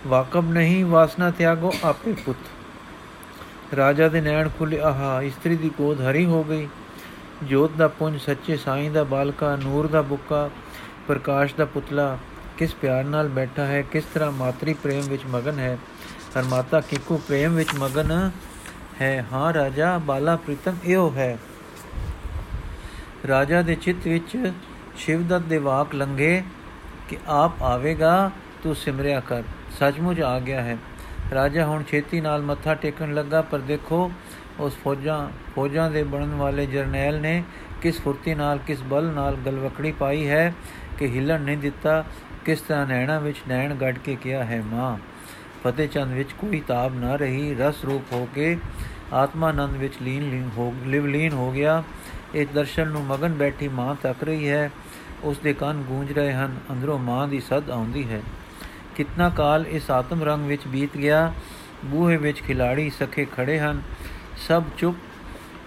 [0.06, 6.24] ਵਾਕਬ ਨਹੀਂ, ਵਾਸਨਾ ਤਿਆਗੋ ਆਪੇ ਪੁੱਤ। ਰਾਜਾ ਦੇ ਨੈਣ ਖੁੱਲੇ ਆਹਾ, ਇਸਤਰੀ ਦੀ ਗੋਦ ਹਰੀ
[6.24, 6.68] ਹੋ ਗਈ।
[7.42, 10.50] ਜੋਤ ਦਾ ਪੁੰਜ ਸੱਚੇ, ਸਾਈਂ ਦਾ ਬਾਲਕਾ, ਨੂਰ ਦਾ ਬੁੱਕਾ,
[11.08, 12.18] ਪ੍ਰਕਾਸ਼ ਦਾ ਪੁਤਲਾ,
[12.58, 15.78] ਕਿਸ ਪਿਆਰ ਨਾਲ ਬੈਠਾ ਹੈ, ਕਿਸ ਤਰ੍ਹਾਂ ਮਾਤਰੀ ਪ੍ਰੇਮ ਵਿੱਚ ਮਗਨ ਹੈ।
[16.38, 18.30] ਹਰ ਮਾਤਾ ਕਿਕੂ ਪ੍ਰੇਮ ਵਿੱਚ ਮਗਨ
[19.00, 21.38] ਹੈ। ਹਾਂ ਰਾਜਾ, ਬਾਲਾ ਪ੍ਰੀਤਮ, ਇਹੋ ਹੈ।
[23.28, 24.52] ਰਾਜਾ ਦੇ ਚਿੱਤ ਵਿੱਚ
[24.97, 26.42] ਸ਼ਿਵਦਤ ਦੇ ਵਾਕ ਲੰਗੇ
[27.09, 28.30] ਕਿ ਆਪ ਆਵੇਗਾ,
[28.62, 29.42] ਤੂੰ ਸਿਮਰਿਆ ਕਰ।
[29.78, 30.76] ਸੱਚਮੁੱਚ ਆ ਗਿਆ ਹੈ।
[31.35, 34.12] ਰਾਜਾ ਹੁਣ ਛੇਤੀ ਨਾਲ ਮੱਥਾ ਟੇਕਣ ਲੱਗਾ, ਪਰ ਦੇਖੋ,
[34.61, 37.42] ਉਸ ਫੌਜਾਂ ਫੌਜਾਂ ਦੇ ਬਣਨ ਵਾਲੇ ਜਰਨੈਲ ਨੇ
[37.83, 40.54] ਕਿਸ ਫੁਰਤੀ ਨਾਲ, ਕਿਸ ਬਲ ਨਾਲ ਗਲਵਕੜੀ ਪਾਈ ਹੈ
[40.99, 42.04] ਕਿ ਹਿਲਣ ਨਹੀਂ ਦਿੱਤਾ,
[42.45, 44.97] ਕਿਸ ਤਰ੍ਹਾਂ ਨੈਣਾ ਵਿੱਚ ਨੈਣ ਗੱਡ ਕੇ ਕਿਹਾ ਹੈ, ਮਾਂ,
[45.64, 48.56] ਫਤਿਹ ਚੰਦ ਵਿੱਚ ਕੋਈ ਤਾਬ ਨਾ ਰਹੀ, ਰਸ ਰੂਪ ਹੋ ਕੇ
[49.12, 51.83] ਆਤਮਾਨੰਦ ਵਿੱਚ ਲੀਨ ਲੀਨ ਹੋ ਲਿਵ ਲੀਨ ਹੋ ਗਿਆ।
[52.35, 54.71] ਇਹ ਦਰਸ਼ਨ ਨੂੰ ਮਗਨ ਬੈਠੀ ਮਾਂ ਤੱਕ ਰਹੀ ਹੈ।
[55.23, 58.23] ਉਸ ਦੇ ਕੰਨ ਗੂੰਜ ਰਹੇ ਹਨ। ਅੰਦਰੋਂ ਮਾਂ ਦੀ ਸਦ ਆਉਂਦੀ ਹੈ।
[58.97, 61.33] ਕਿੰਨਾ ਕਾਲ ਇਸ ਆਤਮ ਰੰਗ ਵਿੱਚ ਬੀਤ ਗਿਆ।
[61.85, 63.83] ਬੂਹੇ ਵਿੱਚ ਖਿਲਾੜੀ ਸਖੇ ਖੜੇ ਹਨ।
[64.49, 64.97] ਸਭ ਚੁੱਪ।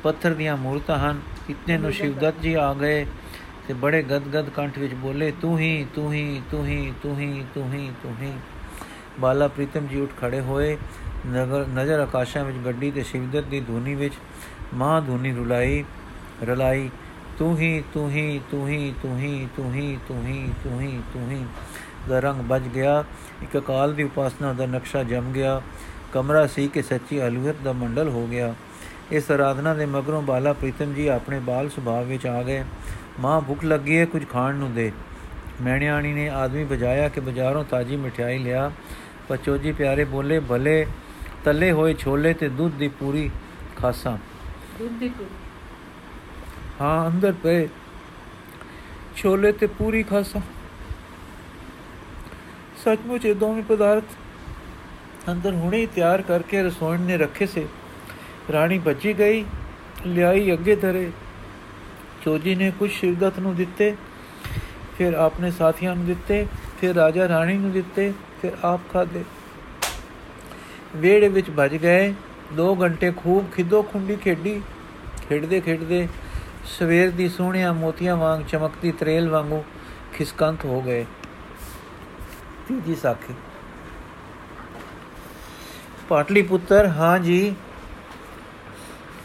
[0.04, 3.06] ਪੱਥਰ ਦੀਆਂ ਮੂਰਤਾਂ ਹਨ। ਇਤਨੇ ਨੂੰ ਸ਼ਿਵਦਤ ਜੀ ਆ ਗਏ
[3.68, 7.74] ਤੇ ਬੜੇ ਗਦਗਦ ਕੰਠ ਵਿੱਚ ਬੋਲੇ, ਤੂੰ ਹੀ ਤੂੰ ਹੀ ਤੂੰ ਹੀ ਤੂੰ ਹੀ ਤੂੰ
[7.74, 8.34] ਹੀ ਤੂੰ ਹੀ।
[9.20, 10.78] ਬਾਲਾ ਪ੍ਰੀਤਮ ਜੀ ਉੱਠ ਖੜੇ ਹੋਏ।
[11.28, 14.14] ਨਗਰ, ਨਜ਼ਰ ਆਕਾਸ਼ਾਂ ਵਿੱਚ ਗੱਡੀ ਤੇ ਸ਼ਿਵਦਤ ਦੀ ਧੁਨੀ ਵਿੱਚ
[14.74, 15.86] ਮਾਂ ਧੁਨੀ ਰੁਲਾਈ।
[16.48, 16.90] ਰਲਾਈ,
[17.40, 21.32] ਤੂੰ ਹੀ ਤੂੰ ਹੀ ਤੂੰ ਹੀ ਤੂੰ ਹੀ ਤੂੰ ਹੀ ਤੂੰ ਹੀ ਤੂੰ ਹੀ ਤੂੰ
[21.32, 21.46] ਹੀ।
[22.10, 23.04] ਦਾ ਰੰਗ ਬਜ ਗਿਆ,
[23.44, 25.62] ਇੱਕ ਕਾਲ ਦੀ ਉਪਾਸਨਾ ਦਾ ਨਕਸ਼ਾ ਜਮ ਗਿਆ।
[26.14, 28.56] ਕਮਰਾ ਸੀ ਕਿ ਸੱਚੀ ਅਲੂਹਤ ਦਾ ਮੰਡਲ ਹੋ ਗਿਆ।
[29.12, 32.64] ਇਸ ਆਰਾਧਨਾ ਦੇ ਮਗਰੋਂ ਬਾਲਾ ਪ੍ਰੀਤਮ ਜੀ ਆਪਣੇ ਬਾਲ ਸੁਭਾਅ ਵਿੱਚ ਆ ਗਏ।
[33.20, 34.92] ਮਾਂ, ਭੁੱਖ ਲੱਗੀ ਹੈ ਕੁਝ ਖਾਣ ਨੂੰ ਦੇ।
[35.62, 38.72] ਮੈਣਿਆਣੀ ਨੇ ਆਦਮੀ ਬਜਾਇਆ ਕਿ ਬਾਜ਼ਾਰੋਂ ਤਾਜੀ ਮਠਿਆਈ ਲਿਆ।
[39.28, 40.86] ਪਚੋਜੀ ਪਿਆਰੇ ਬੋਲੇ, ਭਲੇ
[41.44, 43.30] ਤੱਲੇ ਹੋਏ ਛੋਲੇ ਤੇ ਦੁੱਧ ਦੀ ਪੂਰੀ
[43.78, 44.18] ਖਾਸਾਂ।
[44.80, 45.49] ਦੁੱਧ ਦੀ ਪੂਰੀ।
[46.82, 47.68] ਹਾਂ, ਅੰਦਰ ਪਏ।
[49.16, 50.42] ਛੋਲੇ ਤੇ ਪੂਰੀ ਖਾਸਾਂ।
[52.84, 54.04] ਸੱਚਮੁੱਚ ਇਹ ਦੋਵੇਂ ਪਦਾਰਥ
[55.32, 57.66] ਅੰਦਰ ਹੁਣੇ ਹੀ ਤਿਆਰ ਕਰਕੇ ਰਸੋਈਣ ਨੇ ਰੱਖੇ ਸੇ।
[58.52, 59.44] ਰਾਣੀ ਬੱਜੀ ਗਈ,
[60.06, 61.10] ਲਿਆਈ, ਅੱਗੇ ਧਰੇ।
[62.24, 63.96] ਚੋਜੀ ਨੇ ਕੁਝ ਸ਼ਿਵਦਤ ਨੂੰ ਦਿੱਤੇ,
[64.98, 66.46] ਫਿਰ ਆਪਣੇ ਸਾਥੀਆਂ ਨੂੰ ਦਿੱਤੇ,
[66.82, 69.24] ਫਿਰ ਰਾਜਾ ਰਾਣੀ ਨੂੰ ਦਿੱਤੇ, ਫਿਰ ਆਪ ਖਾਦੇ
[70.96, 72.14] ਵੇੜੇ ਵਿੱਚ ਭਜ ਗਏ।
[72.58, 74.62] 2 ਘੰਟੇ ਖੂਬ ਖਿੱਦੋ ਖੁੰਡੀ ਖੇਡੀ।
[75.30, 76.08] ਖੇਡਦੇ ਖੇਡਦੇ
[76.78, 79.64] ਸਵੇਰ ਦੀ ਸੋਹਣੀਆਂ ਮੋਤੀਆਂ ਵਾਂਗ ਚਮਕਦੀ ਤਰੇਲ ਵਾਂਗੂ
[80.14, 81.06] ਖਿਸਕੰਤ ਹੋ ਗਏ।
[82.68, 83.34] ਤੀਜੀ ਸਾਖੀ।
[86.10, 87.56] ਪਾਟਲੀ ਪੁੱਤਰ ਹਾਂ ਜੀ।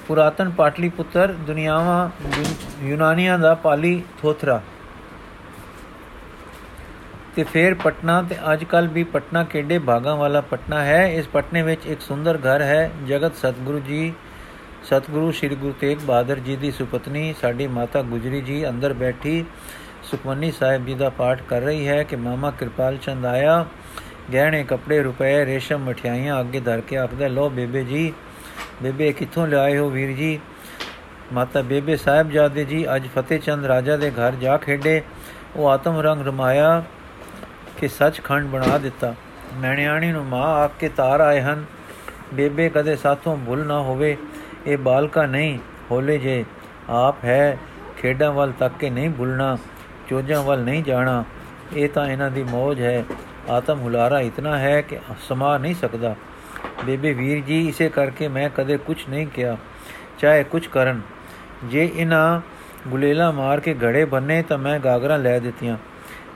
[0.09, 2.11] ਪੁਰਾਤਨ ਪਾਟਲੀ ਪੁੱਤਰ ਦੁਨੀਆਵਾਂ
[2.83, 4.63] ਯੂਨਾਨੀਆਂ ਦਾ ਪਾਲੀ ਥੋਥਰਾ।
[7.37, 11.07] ਤੇ ਫੇਰ ਪਟਨਾ ਤੇ ਅੱਜ ਕੱਲ ਵੀ ਪਟਨਾ ਕਿਹੜੇ ਭਾਗਾਂ ਵਾਲਾ ਪਟਨਾ ਹੈ?
[11.09, 14.15] ਇਸ ਪਟਨੇ ਵਿੱਚ ਇੱਕ ਸੁੰਦਰ ਘਰ ਹੈ, ਜਗਤ ਸਤਗੁਰੂ ਜੀ।
[14.85, 19.45] ਸਤਗੁਰੂ ਸ੍ਰੀ ਗੁਰੂ ਤੇਗ ਬਹਾਦਰ ਜੀ ਦੀ ਸੁਪਤਨੀ ਸਾਡੀ ਮਾਤਾ ਗੁਜਰੀ ਜੀ ਅੰਦਰ ਬੈਠੀ
[20.03, 23.65] ਸੁਖਮਨੀ ਸਾਹਿਬ ਜੀ ਦਾ ਪਾਠ ਕਰ ਰਹੀ ਹੈ ਕਿ ਮਾਮਾ ਕਿਰਪਾਲ ਚੰਦ ਆਇਆ,
[24.33, 28.13] ਗਹਿਣੇ, ਕੱਪੜੇ, ਰੁਪਏ, ਰੇਸ਼ਮ, ਮਠਿਆਈਆਂ ਅੱਗੇ ਧਰ ਕੇ ਆਖਦਾ ਲੋ ਬੇਬੇ ਜੀ,
[28.83, 30.39] ਬੇਬੇ ਕਿੱਥੋਂ ਲਿਆਏ ਹੋ ਵੀਰ ਜੀ?
[31.33, 35.03] ਮਾਤਾ ਬੇਬੇ ਸਾਹਿਬ ਜਾਦੇ ਜੀ, ਅੱਜ ਫਤਿਹ ਚੰਦ ਰਾਜਾ ਦੇ ਘਰ ਜਾ ਖੇਡੇ।
[35.57, 36.83] ਉਹ ਆਤਮ ਰੰਗ ਰਮਾਇਆ
[37.79, 39.15] ਕਿ ਸੱਚਖੰਡ ਬਣਾ ਦਿੱਤਾ।
[39.57, 41.65] ਮੈਣਿਆਣੀ ਨੂੰ ਮਾਂ ਆਖ ਕੇ ਤਾਰ ਆਏ ਹਨ,
[42.35, 44.17] ਬੇਬੇ ਕਦੇ ਸਾਥੋਂ ਭੁੱਲ ਨਾ ਹੋਵੇ।
[44.67, 45.59] ਇਹ ਬਾਲਕਾ ਨਹੀਂ,
[45.91, 46.45] ਹੋਲੇ ਜੇ।
[46.91, 47.59] ਆਪ ਹੈ,
[47.97, 49.59] ਖੇਡਾਂ ਵੱਲ ਤੱਕ ਕੇ ਨਹੀਂ ਭੁੱਲਣਾ,
[50.09, 51.25] ਚੋਜਾਂ ਵੱਲ ਨਹੀਂ ਜਾਣਾ।
[51.77, 53.05] ਇਹ ਤਾਂ ਇਹਨਾਂ ਦੀ ਮੌਜ ਹੈ।
[53.51, 56.17] ਆਤਮ ਹੁਲਾਰਾ ਇਤਨਾ ਹੈ ਕਿ ਸਮਾ ਨਹੀਂ ਸਕਦਾ।
[56.85, 59.57] ਬੇਬੇ ਵੀਰ ਜੀ, ਇਸੇ ਕਰਕੇ ਮੈਂ ਕਦੇ ਕੁਝ ਨਹੀਂ ਕਿਹਾ।
[60.19, 61.01] ਚਾਹੇ ਕੁਝ ਕਰਨ।
[61.65, 62.41] ਜੇ ਇਹਨਾਂ
[62.89, 65.77] ਗੁਲੇਲਾ ਮਾਰ ਕੇ ਘੜੇ ਬੰਨੇ, ਤਾਂ ਮੈਂ ਗਾਗਰਾਂ ਲੈ ਦਿੱਤੀਆਂ।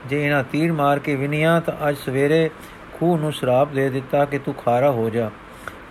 [0.05, 2.49] ਜੇ ਇਹਨਾਂ ਤੀਰ ਮਾਰ ਕੇ ਵਿਨੀਆਂ, ਤਾਂ ਅੱਜ ਸਵੇਰੇ
[2.93, 5.31] ਖੂਹ ਨੂੰ ਸ਼ਰਾਪ ਦੇ ਦਿੱਤਾ ਕਿ ਤੂੰ ਖਾਰਾ ਹੋ ਜਾ।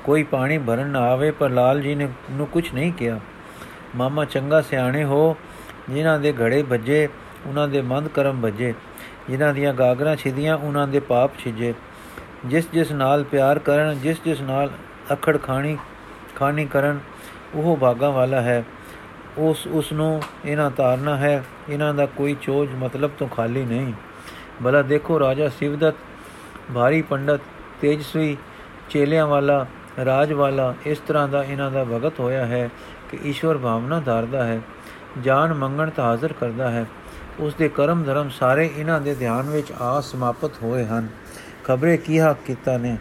[0.08, 3.18] ਕੋਈ ਪਾਣੀ ਭਰਨ ਨਾ ਆਵੇ, ਪਰ ਲਾਲ ਜੀ ਨੇ ਨੂੰ ਕੁਝ ਨਹੀਂ ਕਿਹਾ।
[3.96, 5.36] ਮਾਮਾ ਚੰਗਾ ਸਿਆਣੇ ਹੋ,
[5.90, 7.08] ਜਿਨ੍ਹਾਂ ਦੇ ਘੜੇ ਵੱਜੇ,
[7.46, 8.72] ਉਹਨਾਂ ਦੇ ਮੰਦ ਕਰਮ ਵੱਜੇ,
[9.30, 11.74] ਜਿਨ੍ਹਾਂ ਦੀਆਂ ਗਾਗਰਾਂ ਛਿਦੀਆਂ ਉਹਨਾਂ ਦੇ ਪਾਪ ਛਿਜੇ।
[12.46, 14.70] ਜਿਸ ਜਿਸ ਨਾਲ ਪਿਆਰ ਕਰਨ, ਜਿਸ ਜਿਸ ਨਾਲ
[15.12, 15.76] ਅਖੜ ਖਾਣੀ
[16.36, 17.00] ਖਾਣੀ ਕਰਨ,
[17.54, 18.64] ਉਹ ਭਾਗਾ ਵਾਲਾ ਹੈ।
[19.38, 23.92] ਉਸ ਉਸ ਨੂੰ ਇਹਨਾਂ ਤਾਰਨਾ ਹੈ, ਇਹਨਾਂ ਦਾ ਕੋਈ ਚੋਜ ਮਤਲਬ ਤੋਂ ਖਾਲੀ ਨਹੀਂ।
[24.64, 25.94] ਭਲਾ ਦੇਖੋ ਰਾਜਾ ਸਿਵਦਤ,
[26.74, 27.40] ਭਾਰੀ ਪੰਡਤ,
[27.80, 28.36] ਤੇਜਸਵੀ,
[28.90, 29.66] ਚੇਲਿਆਂ ਵਾਲਾ
[30.04, 32.68] ਰਾਜ ਵਾਲਾ ਇਸ ਤਰ੍ਹਾਂ ਦਾ ਇਹਨਾਂ ਦਾ ਭਗਤ ਹੋਇਆ ਹੈ
[33.10, 34.60] ਕਿ ਈਸ਼ਵਰ ਭਾਵਨਾ ਧਾਰਦਾ ਹੈ
[35.22, 36.86] ਜਾਨ ਮੰਗਣ ਤਾਂ ਹਾਜ਼ਰ ਕਰਦਾ ਹੈ।
[37.40, 41.08] ਉਸ ਦੇ ਕਰਮ ਧਰਮ ਸਾਰੇ ਇਹਨਾਂ ਦੇ ਧਿਆਨ ਵਿੱਚ ਆ ਸਮਾਪਤ ਹੋਏ ਹਨ।
[41.64, 42.96] ਖਬਰੇ ਕੀ ਹੱਕ ਕੀਤਾ ਨੇ?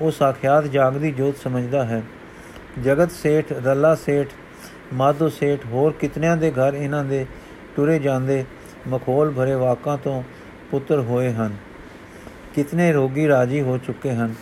[0.00, 2.02] ਉਹ ਸਾਖਿਆਤ ਜਾਗਦੀ ਜੋਤ ਸਮਝਦਾ ਹੈ।
[2.84, 4.28] ਜਗਤ ਸੇਠ, ਰੱਲਾ ਸੇਠ,
[4.94, 7.26] ਮਾਧੋ ਸੇਠ, ਹੋਰ ਕਿਤਨਿਆਂ ਦੇ ਘਰ ਇਹਨਾਂ ਦੇ
[7.76, 8.44] ਟੁਰੇ ਜਾਂਦੇ
[8.88, 10.22] ਮਖੌਲ ਭਰੇ ਵਾਕਾਂ ਤੋਂ
[10.70, 11.56] ਪੁੱਤਰ ਹੋਏ ਹਨ।
[12.54, 14.34] ਕਿਤਨੇ ਰੋਗੀ ਰਾਜੀ ਹੋ ਚੁੱਕੇ ਹਨ।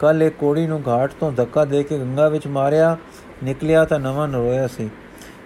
[0.00, 2.96] ਕੱਲ ਇੱਕ ਕੋੜੀ ਨੂੰ ਘਾਟ ਤੋਂ ਧੱਕਾ ਦੇ ਕੇ ਗੰਗਾ ਵਿੱਚ ਮਾਰਿਆ,
[3.44, 4.88] ਨਿਕਲਿਆ ਤਾਂ ਨਵਾਂ ਨਰੋਇਆ ਸੀ।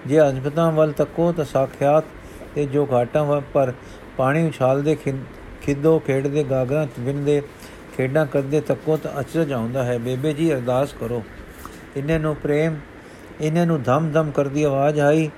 [0.06, 2.04] ਜੇ ਅਜਪਤਾਂ ਵੱਲ ਤੱਕੋ ਤਾਂ ਸਾਖਿਆਤ
[2.54, 3.72] ਤੇ ਜੋ ਘਾਟਾਂ ਪਰ
[4.16, 4.94] ਪਾਣੀ ਉਛਾਲਦੇ
[5.62, 7.42] ਖਿੱਦੋ ਖੇਡਦੇ, ਗਾਗਰਾਂ ਵਿੰਦੇ
[7.96, 11.22] ਖੇਡਾਂ ਕਰਦੇ ਤੱਕੋ ਤਾਂ ਅਚਰਜ ਆਉਂਦਾ ਹੈ। ਬੇਬੇ ਜੀ, ਅਰਦਾਸ ਕਰੋ।
[11.96, 12.76] ਇੰਨੇ ਨੂੰ ਪ੍ਰੇਮ,
[13.40, 15.30] ਇੰਨੇ ਨੂੰ ਧਮ ਧਮ ਕਰਦੀ ਆਵਾਜ਼ ਆਈ।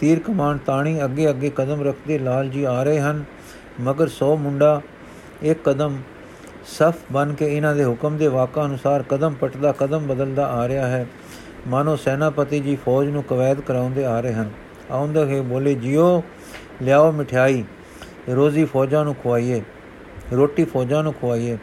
[0.00, 3.24] ਤੀਰ ਕਮਾਨ ਤਾਣੀ ਅੱਗੇ ਅੱਗੇ ਕਦਮ ਰੱਖਦੇ ਲਾਲ ਜੀ ਆ ਰਹੇ ਹਨ।
[3.80, 4.80] ਮਗਰ 100 ਮੁੰਡਾ
[5.42, 5.96] ਇੱਕ ਕਦਮ
[6.68, 10.86] ਸਫ ਬਨ ਕੇ ਇਹਨਾਂ ਦੇ ਹੁਕਮ ਦੇ ਵਾਕਾਂ ਅਨੁਸਾਰ ਕਦਮ ਪਟਦਾ, ਕਦਮ ਬਦਲਦਾ ਆ ਰਿਹਾ
[10.86, 11.06] ਹੈ।
[11.68, 14.50] ਮਾਨੋ ਸੈਨਾਪਤੀ ਜੀ ਫੌਜ ਨੂੰ ਕਵੈਦ ਕਰਾਉਂਦੇ ਆ ਰਹੇ ਹਨ।
[14.90, 16.22] ਆਉਂਦੇ ਹੋਏ ਬੋਲੇ, ਜਿਓ,
[16.82, 17.64] ਲਿਆਓ ਮਠਿਆਈ,
[18.34, 19.62] ਰੋਜ਼ੀ ਫੌਜਾਂ ਨੂੰ ਖਵਾਈਏ
[20.32, 21.58] ਰੋਟੀ ਫੌਜਾਂ ਨੂੰ ਖਵਾਈਏ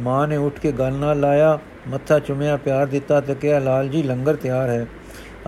[0.00, 4.02] ਮਾਂ ਨੇ ਉੱਠ ਕੇ ਗੱਲ ਨਾਲ ਲਾਇਆ, ਮੱਥਾ ਚੁੰਮਿਆ, ਪਿਆਰ ਦਿੱਤਾ ਤੇ ਕਿਹਾ, ਲਾਲ ਜੀ,
[4.02, 4.86] ਲੰਗਰ ਤਿਆਰ ਹੈ।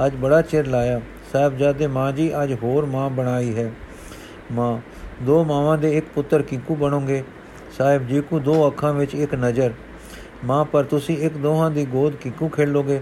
[0.06, 1.00] ਅੱਜ ਬੜਾ ਚਿਰ ਲਾਇਆ।
[1.32, 3.72] ਸਾਹਿਬਜ਼ਾਦੇ ਮਾਂ ਜੀ, ਅੱਜ ਹੋਰ ਮਾਂ ਬਣਾਈ ਹੈ।
[4.52, 4.78] ਮਾਂ,
[5.24, 7.22] ਦੋ ਮਾਵਾਂ ਦੇ ਇੱਕ ਪੁੱਤਰ ਕਿੰਕੂ ਬਣੋਗੇ?
[7.78, 9.72] ਸਾਹਿਬ, ਜੀ ਕੋ ਦੋ ਅੱਖਾਂ ਵਿੱਚ ਇੱਕ ਨਜ਼ਰ,
[10.44, 13.00] ਮਾਂ, ਪਰ ਤੁਸੀਂ ਇੱਕ ਦੋਹਾਂ ਦੀ ਗੋਦ ਕਿੰਕੂ ਖੇਲੋਗੇ?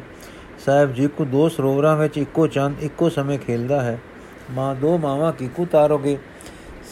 [0.65, 3.99] ਸਾਹਿਬ, ਜੀ ਕੋ ਦੋ ਸਰੋਵਰਾਂ ਵਿੱਚ ਇੱਕੋ ਚੰਦ, ਇੱਕੋ ਸਮੇਂ ਖੇਲਦਾ ਹੈ,
[4.51, 6.17] ਮਾਂ, ਦੋ ਮਾਵਾਂ ਕਿੰਕੂ ਤਾਰੋਗੇ?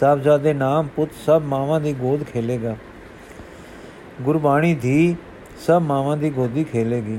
[0.01, 2.77] ਸਾਹਿਬਜ਼ਾਦੇ ਨਾਮ ਪੁੱਤ, ਸਭ ਮਾਵਾਂ ਦੀ ਗੋਦ ਖੇਲੇਗਾ।
[4.23, 5.17] ਗੁਰਬਾਣੀ ਧੀ,
[5.67, 7.19] ਸਭ ਮਾਵਾਂ ਦੀ ਗੋਦੀ ਖੇਲੇਗੀ।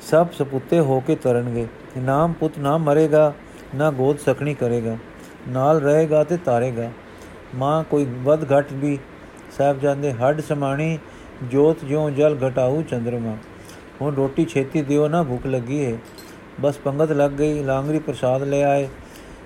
[0.00, 1.66] ਸਭ ਸਪੁੱਤੇ ਹੋ ਕੇ ਤਰਨਗੇ।
[1.98, 3.32] ਨਾਮ ਪੁੱਤ ਨਾ ਮਰੇਗਾ,
[3.74, 4.96] ਨਾ ਗੋਦ ਸਕਣੀ ਕਰੇਗਾ।
[5.48, 6.90] ਨਾਲ ਰਹੇਗਾ ਤੇ ਤਾਰੇਗਾ।
[7.54, 8.98] ਮਾਂ, ਕੋਈ ਵਦ ਘਟ ਵੀ
[9.58, 10.98] ਸਾਹਿਬ ਜਾਂਦੇ ਹੱਡ ਸਮਾਣੀ
[11.42, 13.36] ਜੋਤ ਜਿਉ ਜਲ ਘਟਾਉ ਚੰਦਰਮਾ।
[14.00, 15.98] ਹੁਣ ਰੋਟੀ ਛੇਤੀ ਦਿਓ ਨਾ, ਭੁੱਖ ਲੱਗੀ ਹੈ
[16.60, 18.88] ਬਸ ਪੰਗਤ ਲੱਗ ਗਈ, ਲਾਂਗਰੀ ਪ੍ਰਸਾਦ ਲੈ ਆਏ।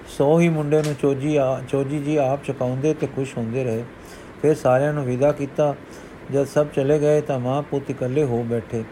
[0.08, 3.84] ਸੋ ਹੀ ਮੁੰਡੇ ਨੂੰ ਚੋਜੀ ਆ, ਚੋਜੀ ਜੀ ਆਪ ਚਕਾਉਂਦੇ ਤੇ ਖੁਸ਼ ਹੁੰਦੇ ਰਹੇ।
[4.42, 5.74] ਫਿਰ ਸਾਰਿਆਂ ਨੂੰ ਵਿਦਾ ਕੀਤਾ।
[6.32, 8.84] ਜਦ ਸਭ ਚਲੇ ਗਏ ਤਾਂ ਮਾਂ ਪੁੱਤ ਇਕੱਲੇ ਹੋ ਬੈਠੇ।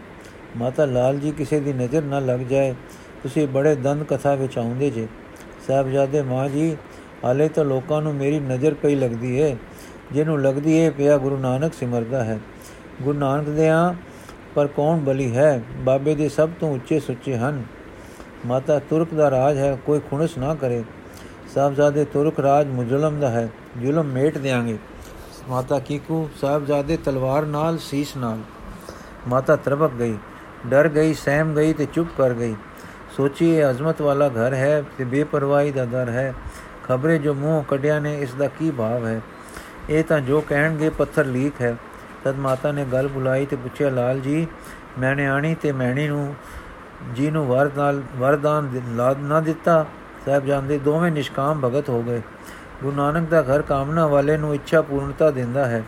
[0.57, 2.75] ਮਾਤਾ ਲਾਲ ਜੀ ਕਿਸੇ ਦੀ ਨਜ਼ਰ ਨਾ ਲੱਗ ਜਾਏ।
[3.23, 5.07] ਤੁਸੀਂ ਬੜੇ ਦੰਦ ਕਥਾ ਵਿੱਚ ਆਉਂਦੇ ਜੇ।
[5.67, 6.77] ਸਾਹਿਬਜ਼ਾਦੇ ਮਾਂ ਜੀ,
[7.23, 9.55] ਹਾਲੇ ਤਾਂ ਲੋਕਾਂ ਨੂੰ ਮੇਰੀ ਨਜ਼ਰ ਪਈ ਲੱਗਦੀ ਏ।
[10.11, 12.39] ਜਿਹਨੂੰ ਲੱਗਦੀ ਏ ਪਿਆ ਗੁਰੂ ਨਾਨਕ ਸਿਮਰਦਾ ਹੈ।
[13.01, 13.95] ਗੁਰੂ ਨਾਨਕ ਦੇ ਆ
[14.55, 15.61] ਪਰ ਕੌਣ ਬਲੀ ਹੈ?
[15.77, 17.63] ਬਾਬੇ ਦੇ ਸਭ ਤੋਂ ਉੱਚੇ ਸੁੱਚੇ ਹਨ।
[18.45, 20.83] ਮਾਤਾ ਤੁਰਕ ਦਾ ਰਾਜ ਹੈ, ਕੋਈ ਖੁਣਸ ਨਾ ਕਰੇ।
[21.55, 23.49] ਸਾਹਿਬਜ਼ਾਦੇ ਤੁਰਕ ਰਾਜ ਮੁਜਲਮ ਦਾ ਹੈ,
[23.81, 24.77] ਜ਼ੁਲਮ ਮੇਟ ਦੇਾਂਗੇ
[25.49, 28.37] ਮਾਤਾ ਕੀਕੂ ਸਾਹਿਬਜ਼ਾਦੇ ਤਲਵਾਰ ਨਾਲ, ਸੀਸ ਨਾਲ।
[29.27, 30.17] ਮਾਤਾ ਤਰਬਕ ਗਈ,
[30.67, 32.55] ਡਰ ਗਈ, ਸਹਿਮ ਗਈ ਤੇ ਚੁੱਪ ਕਰ ਗਈ।
[33.17, 36.33] ਸੋਚੀ ਇਹ ਅਜ਼ਮਤ ਵਾਲਾ ਘਰ ਹੈ ਤੇ ਬੇਪਰਵਾਹੀ ਦਾ ਦਰ ਹੈ।
[36.83, 39.21] ਖਬਰੇ ਜੋ ਮੂੰਹ ਕੱਢਿਆ ਨੇ, ਇਸ ਦਾ ਕੀ ਭਾਵ ਹੈ?
[39.89, 41.75] ਇਹ ਤਾਂ ਜੋ ਕਹਿਣਗੇ ਪੱਥਰ ਲੀਕ ਹੈ।
[42.23, 44.47] ਤਦ ਮਾਤਾ ਨੇ ਗੱਲ ਬੁਲਾਈ ਤੇ ਪੁੱਛਿਆ, ਲਾਲ ਜੀ,
[44.99, 46.33] ਮੈਂ ਆਣੀ ਤੇ ਮੈਣੀ ਨੂੰ
[47.15, 49.85] ਜੀ ਨੂੰ ਵਰ ਨਾਲ ਵਰਦਾਨ ਲਾਦ ਨਾ ਦਿੱਤਾ
[50.25, 52.21] ਸਾਹਿਬ ਜਾਂਦੇ ਦੋਵੇਂ ਨਿਸ਼ਕਾਮ ਭਗਤ ਹੋ ਗਏ।
[52.83, 55.83] ਗੁਰੂ ਨਾਨਕ ਦਾ ਘਰ ਕਾਮਨਾ ਵਾਲੇ ਨੂੰ ਇੱਛਾ ਪੂਰਨਤਾ ਦਿੰਦਾ ਹੈ,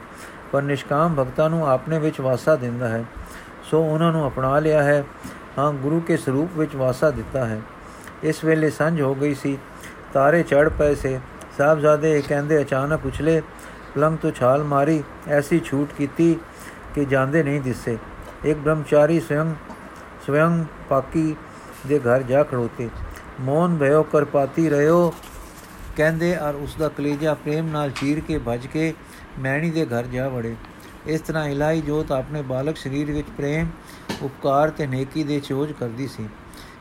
[0.51, 3.03] ਪਰ ਨਿਸ਼ਕਾਮ ਭਗਤਾਂ ਨੂੰ ਆਪਣੇ ਵਿੱਚ ਵਾਸਾ ਦਿੰਦਾ ਹੈ।
[3.63, 5.03] ਸੋ ਉਹਨਾਂ ਨੂੰ ਅਪਣਾ ਲਿਆ ਹੈ,
[5.57, 7.59] ਹਾਂ, ਗੁਰੂ ਕੇ ਸਰੂਪ ਵਿੱਚ ਵਾਸਾ ਦਿੱਤਾ ਹੈ।
[8.23, 9.57] ਇਸ ਵੇਲੇ ਸੰਝ ਹੋ ਗਈ ਸੀ,
[10.13, 11.19] ਤਾਰੇ ਚੜ ਪਏ ਸੇ।
[11.57, 13.41] ਸਾਹਿਬਜ਼ਾਦੇ ਇਹ ਕਹਿੰਦੇ ਅਚਾਨਕ ਉਛਲੇ
[13.95, 16.37] ਪਲੰਗ ਤੋਂ ਛਾਲ ਮਾਰੀ, ਐਸੀ ਛੂਟ ਕੀਤੀ
[16.95, 17.97] ਕਿ ਜਾਂਦੇ ਨਹੀਂ ਦਿਸੇ।
[18.45, 19.53] ਇੱਕ ਬ੍ਰਹਮਚਾਰੀ ਸਵਯੰ
[20.27, 21.35] ਸਵਯੰ ਪਾਕੀ
[21.87, 22.89] ਦੇ ਘਰ ਜਾ ਖੜੋਤੇ।
[23.41, 25.13] ਮੋਨ ਭਇਓ ਕਰਪਾਤੀ ਰਿਓ
[25.97, 28.93] ਕਹਿੰਦੇ ਔਰ ਉਸ ਦਾ ਕਲੇਜਾ ਪ੍ਰੇਮ ਨਾਲ ਚੀਰ ਕੇ ਭਜ ਕੇ
[29.39, 30.55] ਮੈਣੀ ਦੇ ਘਰ ਜਾ ਵੜੇ।
[31.07, 33.67] ਇਸ ਤਰ੍ਹਾਂ ਇਲਾਈ ਜੋਤ ਆਪਣੇ ਬਾਲਕ ਸਰੀਰ ਵਿੱਚ ਪ੍ਰੇਮ,
[34.21, 36.27] ਉਪਕਾਰ ਤੇ ਨੇਕੀ ਦੇ ਚੋਜ ਕਰਦੀ ਸੀ।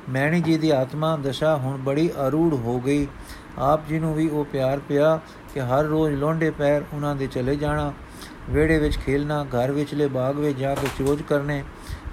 [0.09, 3.07] ਮੈਣੀ ਜੀ ਦੀ ਆਤਮਾ ਦਸ਼ਾ ਹੁਣ ਬੜੀ ਅਰੂੜ ਹੋ ਗਈ।
[3.59, 5.18] ਆਪ ਜੀ ਨੂੰ ਵੀ ਉਹ ਪਿਆਰ ਪਿਆ
[5.54, 7.92] ਕਿ ਹਰ ਰੋਜ਼ ਲੋਂਡੇ ਪੈਰ ਉਹਨਾਂ ਦੇ ਚਲੇ ਜਾਣਾ
[8.50, 11.64] ਵੇੜੇ ਵਿੱਚ ਖੇਲਣਾ, ਘਰ ਵਿੱਚਲੇ ਬਾਗ ਵਿੱਚ ਜਾ ਕੇ ਚੋਜ ਕਰਨੇ,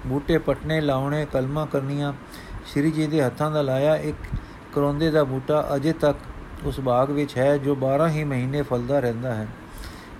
[0.06, 2.12] ਬੂਟੇ ਪਟਨੇ ਲਾਉਣੇ, ਕਲਮਾ ਕਰਨੀਆਂ,
[2.66, 4.16] ਸ਼੍ਰੀ ਜੀ ਦੇ ਹੱਥਾਂ ਦਾ ਲਾਇਆ ਇੱਕ
[4.74, 6.18] ਕਰੋਂਦੇ ਦਾ ਬੂਟਾ ਅਜੇ ਤੱਕ
[6.64, 9.48] ਉਸ ਬਾਗ ਵਿੱਚ ਹੈ ਜੋ 12 ਹੀ ਮਹੀਨੇ ਫਲਦਾ ਰਹਿੰਦਾ ਹੈ।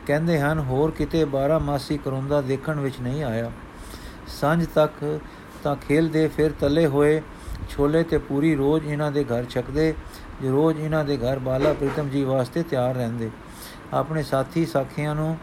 [0.07, 3.51] ਕਹਿੰਦੇ ਹਨ, ਹੋਰ ਕਿਤੇ 12 ਮਾਸੀ ਕਰੋਂਦਾ ਦੇਖਣ ਵਿੱਚ ਨਹੀਂ ਆਇਆ।
[4.41, 5.21] ਸਾਂਝ ਤੱਕ
[5.63, 7.23] ਤਾਂ ਖੇਲਦੇ ਫਿਰ ਤਲੇ ਹੋਏ,
[7.69, 9.95] ਛੋਲੇ ਤੇ ਪੂਰੀ ਰੋਜ਼ ਇਹਨਾਂ ਦੇ ਘਰ ਛਕਦੇ
[10.43, 13.31] ਜੋ ਰੋਜ਼ ਇਹਨਾਂ ਦੇ ਘਰ ਬਾਲਾ ਪ੍ਰੀਤਮ ਜੀ ਵਾਸਤੇ ਤਿਆਰ ਰਹਿੰਦੇ।
[13.95, 15.37] ਆਪਣੇ ਸਾਥੀ ਸਾਖੀਆਂ ਨੂੰ,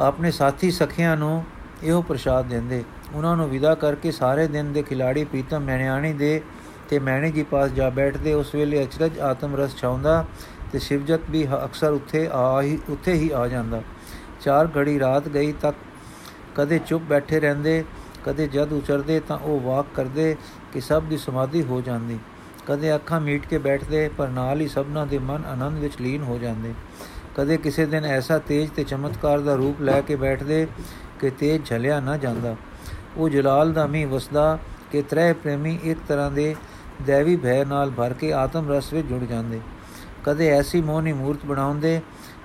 [0.00, 1.44] ਆਪਣੇ ਸਾਥੀ ਸਖੀਆਂ ਨੂੰ
[1.82, 6.40] ਇਹੋ ਪ੍ਰਸ਼ਾਦ ਦਿੰਦੇ। ਉਹਨਾਂ ਨੂੰ ਵਿਦਾ ਕਰਕੇ ਸਾਰੇ ਦਿਨ ਦੇ ਖਿਲਾੜੀ ਪ੍ਰੀਤਮ ਮੈਣਿਆਣੀ ਦੇ
[6.90, 10.24] ਤੇ ਮੈਣੇ ਜੀ ਪਾਸ ਜਾ ਬੈਠਦੇ। ਉਸ ਵੇਲੇ ਅਚਰਜ ਆਤਮ ਰਸ ਛਾਉਂਦਾ
[10.72, 13.82] ਤੇ ਸ਼ਿਵਜਤ ਵੀ ਅਕਸਰ ਉੱਥੇ ਆ ਹੀ, ਉੱਥੇ ਹੀ ਆ ਜਾਂਦਾ।
[14.40, 15.76] ਚਾਰ ਘੜੀ ਰਾਤ ਗਈ ਤੱਕ
[16.56, 17.84] ਕਦੇ ਚੁੱਪ ਬੈਠੇ ਰਹਿੰਦੇ,
[18.24, 20.36] ਕਦੇ ਜਦ ਉਚਰਦੇ ਤਾਂ ਉਹ ਵਾਕ ਕਰਦੇ
[20.72, 22.18] ਕਿ ਸਭ ਦੀ ਸਮਾਧੀ ਹੋ ਜਾਂਦੀ।
[22.66, 26.38] ਕਦੇ ਅੱਖਾਂ ਮੀਟ ਕੇ ਬੈਠਦੇ, ਪਰ ਨਾਲ ਹੀ ਸਭਨਾਂ ਦੇ ਮਨ ਆਨੰਦ ਵਿੱਚ ਲੀਨ ਹੋ
[26.38, 26.72] ਜਾਂਦੇ।
[27.36, 30.66] ਕਦੇ ਕਿਸੇ ਦਿਨ ਐਸਾ ਤੇਜ ਤੇ ਚਮਤਕਾਰ ਦਾ ਰੂਪ ਲੈ ਕੇ ਬੈਠਦੇ
[31.20, 32.54] ਕਿ ਤੇਜ ਝਲਿਆ ਨਾ ਜਾਂਦਾ।
[33.16, 34.58] ਉਹ ਜਲਾਲ ਦਾ ਮੀ ਵਸਦਾ
[34.92, 36.54] ਕਿ ਤਰੇ ਪ੍ਰੇਮੀ ਇੱਕ ਤਰ੍ਹਾਂ ਦੇ
[37.06, 39.60] ਦੇਵੀ ਭੈ ਨਾਲ ਭਰ ਕੇ ਆਤਮ ਰਸ ਵਿੱਚ ਜੁੜ ਜਾਂਦੇ।
[40.24, 42.00] ਕਦੇ ਐਸੀ ਮੋਹਨੀ ਮੂਰਤ ਬਣਾਉਂਦੇ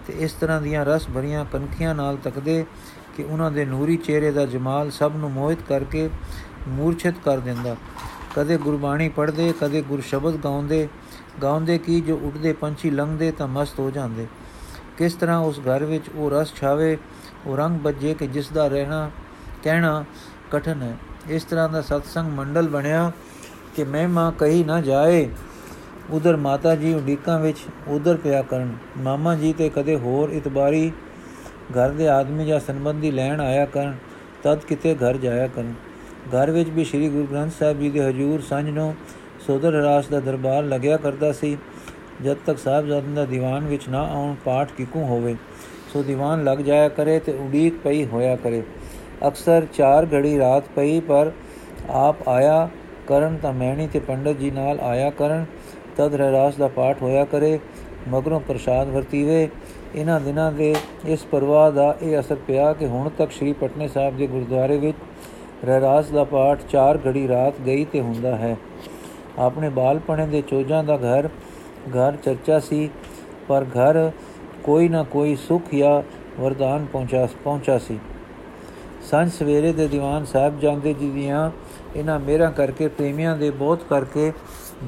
[0.08, 2.66] ਤੇ ਇਸ ਤਰ੍ਹਾਂ ਦੀਆਂ ਰਸ ਭਰੀਆਂ ਕਨਖੀਆਂ ਨਾਲ ਤੱਕਦੇ
[3.18, 6.10] ਕਿ ਉਹਨਾਂ ਦੇ ਨੂਰੀ ਚਿਹਰੇ ਦਾ ਜਮਾਲ ਸਭ ਨੂੰ ਮੋਹਿਤ ਕਰਕੇ
[6.68, 7.76] ਮੂਰਛਿਤ ਕਰ ਦਿੰਦਾ।
[8.36, 10.88] ਕਦੇ ਗੁਰਬਾਣੀ ਪੜ੍ਹਦੇ, ਕਦੇ ਗੁਰ ਸ਼ਬਦ ਗਾਉਂਦੇ।
[11.42, 14.28] ਗਾਉਂਦੇ ਕੀ, ਜੋ ਉੱਡਦੇ ਪੰਛੀ ਲੰਘਦੇ ਤਾਂ ਮਸਤ ਹੋ ਜਾਂਦੇ।
[14.98, 16.98] ਕਿਸ ਤਰ੍ਹਾਂ ਉਸ ਘਰ ਵਿੱਚ ਉਹ ਰਸ ਛਾਵੇ,
[17.48, 19.12] ਉਹ ਰੰਗ ਬੱਜੇ ਕਿ ਜਿਸ ਦਾ ਰਹਿਣਾ,
[19.64, 20.06] ਕਹਿਣਾ
[20.52, 23.12] ਕਠਨ ਹੈ। ਇਸ ਤਰ੍ਹਾਂ ਦਾ ਸਤਸੰਗ ਮੰਡਲ ਬਣਿਆ
[23.76, 25.30] ਕਿ ਮਹਿਮਾ ਕਹੀ ਨਾ ਜਾਏ।
[26.10, 30.92] ਉਧਰ ਮਾਤਾ ਜੀ ਉਡੀਕਾਂ ਵਿੱਚ, ਉਧਰ ਪਿਆ ਕਰਨ। ਮਾਮਾ ਜੀ ਤੇ ਕਦੇ ਹੋਰ ਇਤਬਾਰੀ।
[31.72, 33.98] ਘਰ ਦੇ ਆਦਮੀ ਜਾਂ ਸੰਬੰਧੀ ਲੈਣ ਆਇਆ ਕਰਨ,
[34.44, 35.74] ਤਦ ਕਿਤੇ ਘਰ ਜਾਇਆ ਕਰਨ।
[36.26, 38.94] ਘਰ ਵਿੱਚ ਵੀ ਸ੍ਰੀ ਗੁਰੂ ਗ੍ਰੰਥ ਸਾਹਿਬ ਜੀ ਦੇ ਹਜੂਰ ਸੰਜ ਨੂੰ
[39.48, 41.58] ਸੋਦਰ ਰਾਸ ਦਾ ਦਰਬਾਰ ਲੱਗਿਆ ਕਰਦਾ ਸੀ।
[42.24, 45.36] ਜਦ ਤੱਕ ਸਾਹਿਬਜ਼ਾਦਿਆਂ ਦਾ ਦੀਵਾਨ ਵਿੱਚ ਨਾ ਆਉਣ ਪਾਠ ਕਿਕੂ ਹੋਵੇ,
[45.94, 48.64] ਸੋ ਦੀਵਾਨ ਲੱਗ ਜਾਇਆ ਕਰੇ ਤੇ ਉਡੀਕ ਪਈ ਹੋਇਆ ਕਰੇ।
[49.28, 51.32] ਅਕਸਰ 4 ਘੜੀ ਰਾਤ ਪਈ, ਪਰ
[51.90, 52.68] ਆਪ ਆਇਆ
[53.08, 55.46] ਕਰਨ ਤਾਂ ਮੈਣੀ ਤੇ ਪੰਡਤ ਜੀ ਨਾਲ ਆਇਆ ਕਰਨ,
[55.98, 57.60] ਤਦ ਰਹਿਰਾਸ ਦਾ ਪਾਠ ਹੋਇਆ ਕਰੇ,
[58.10, 59.48] ਮਗਰੋਂ ਪ੍ਰਸ਼ਾਦ ਵਰਤੀਵੇ।
[59.96, 60.74] ਇਹਨਾਂ ਦਿਨਾਂ ਦੇ
[61.06, 64.98] ਇਸ ਪਰਵਾਹ ਦਾ ਇਹ ਅਸਰ ਪਿਆ ਕਿ ਹੁਣ ਤੱਕ ਸ੍ਰੀ ਪਟਨੇ ਸਾਹਿਬ ਦੇ ਗੁਰਦੁਆਰੇ ਵਿੱਚ
[65.66, 68.56] ਰਹਿਰਾਸ ਦਾ ਪਾਠ 4 ਘੜੀ ਰਾਤ ਗਈ ਤੇ ਹੁੰਦਾ ਹੈ।
[69.40, 71.30] ਆਪਣੇ ਬਾਲਪਣੇ ਦੇ ਚੋਜਾਂ ਦਾ ਘਰ
[71.96, 72.90] ਘਰ ਚਰਚਾ ਸੀ,
[73.48, 74.12] ਪਰ ਘਰ
[74.64, 76.02] ਕੋਈ ਨਾ ਕੋਈ ਸੁਖ ਜਾਂ
[76.40, 78.00] ਵਰਦਾਨ ਪਹੁੰਚਾ ਪਹੁੰਚਾ ਸੀ।
[79.12, 81.50] ਸੰਜ ਸਵੇਰੇ ਦੇ ਦੀਵਾਨ ਸਾਹਿਬ ਜਾਂਦੇ ਜੀ ਦੀਆਂ
[81.96, 84.32] ਇਹਨਾਂ ਮੇਰਾ ਕਰਕੇ, ਪ੍ਰੇਮੀਆਂ ਦੇ ਬਹੁਤ ਕਰਕੇ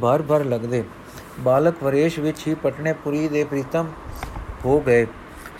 [0.02, 0.84] ਭਰ ਭਰ ਲੱਗਦੇ।
[1.40, 3.88] ਬਾਲਕ ਵਰੇਸ਼ ਵਿੱਚ ਹੀ ਪਟਨੇਪੁਰੀ ਦੇ ਪ੍ਰੀਤਮ
[4.66, 5.06] ਹੋ ਗਏ।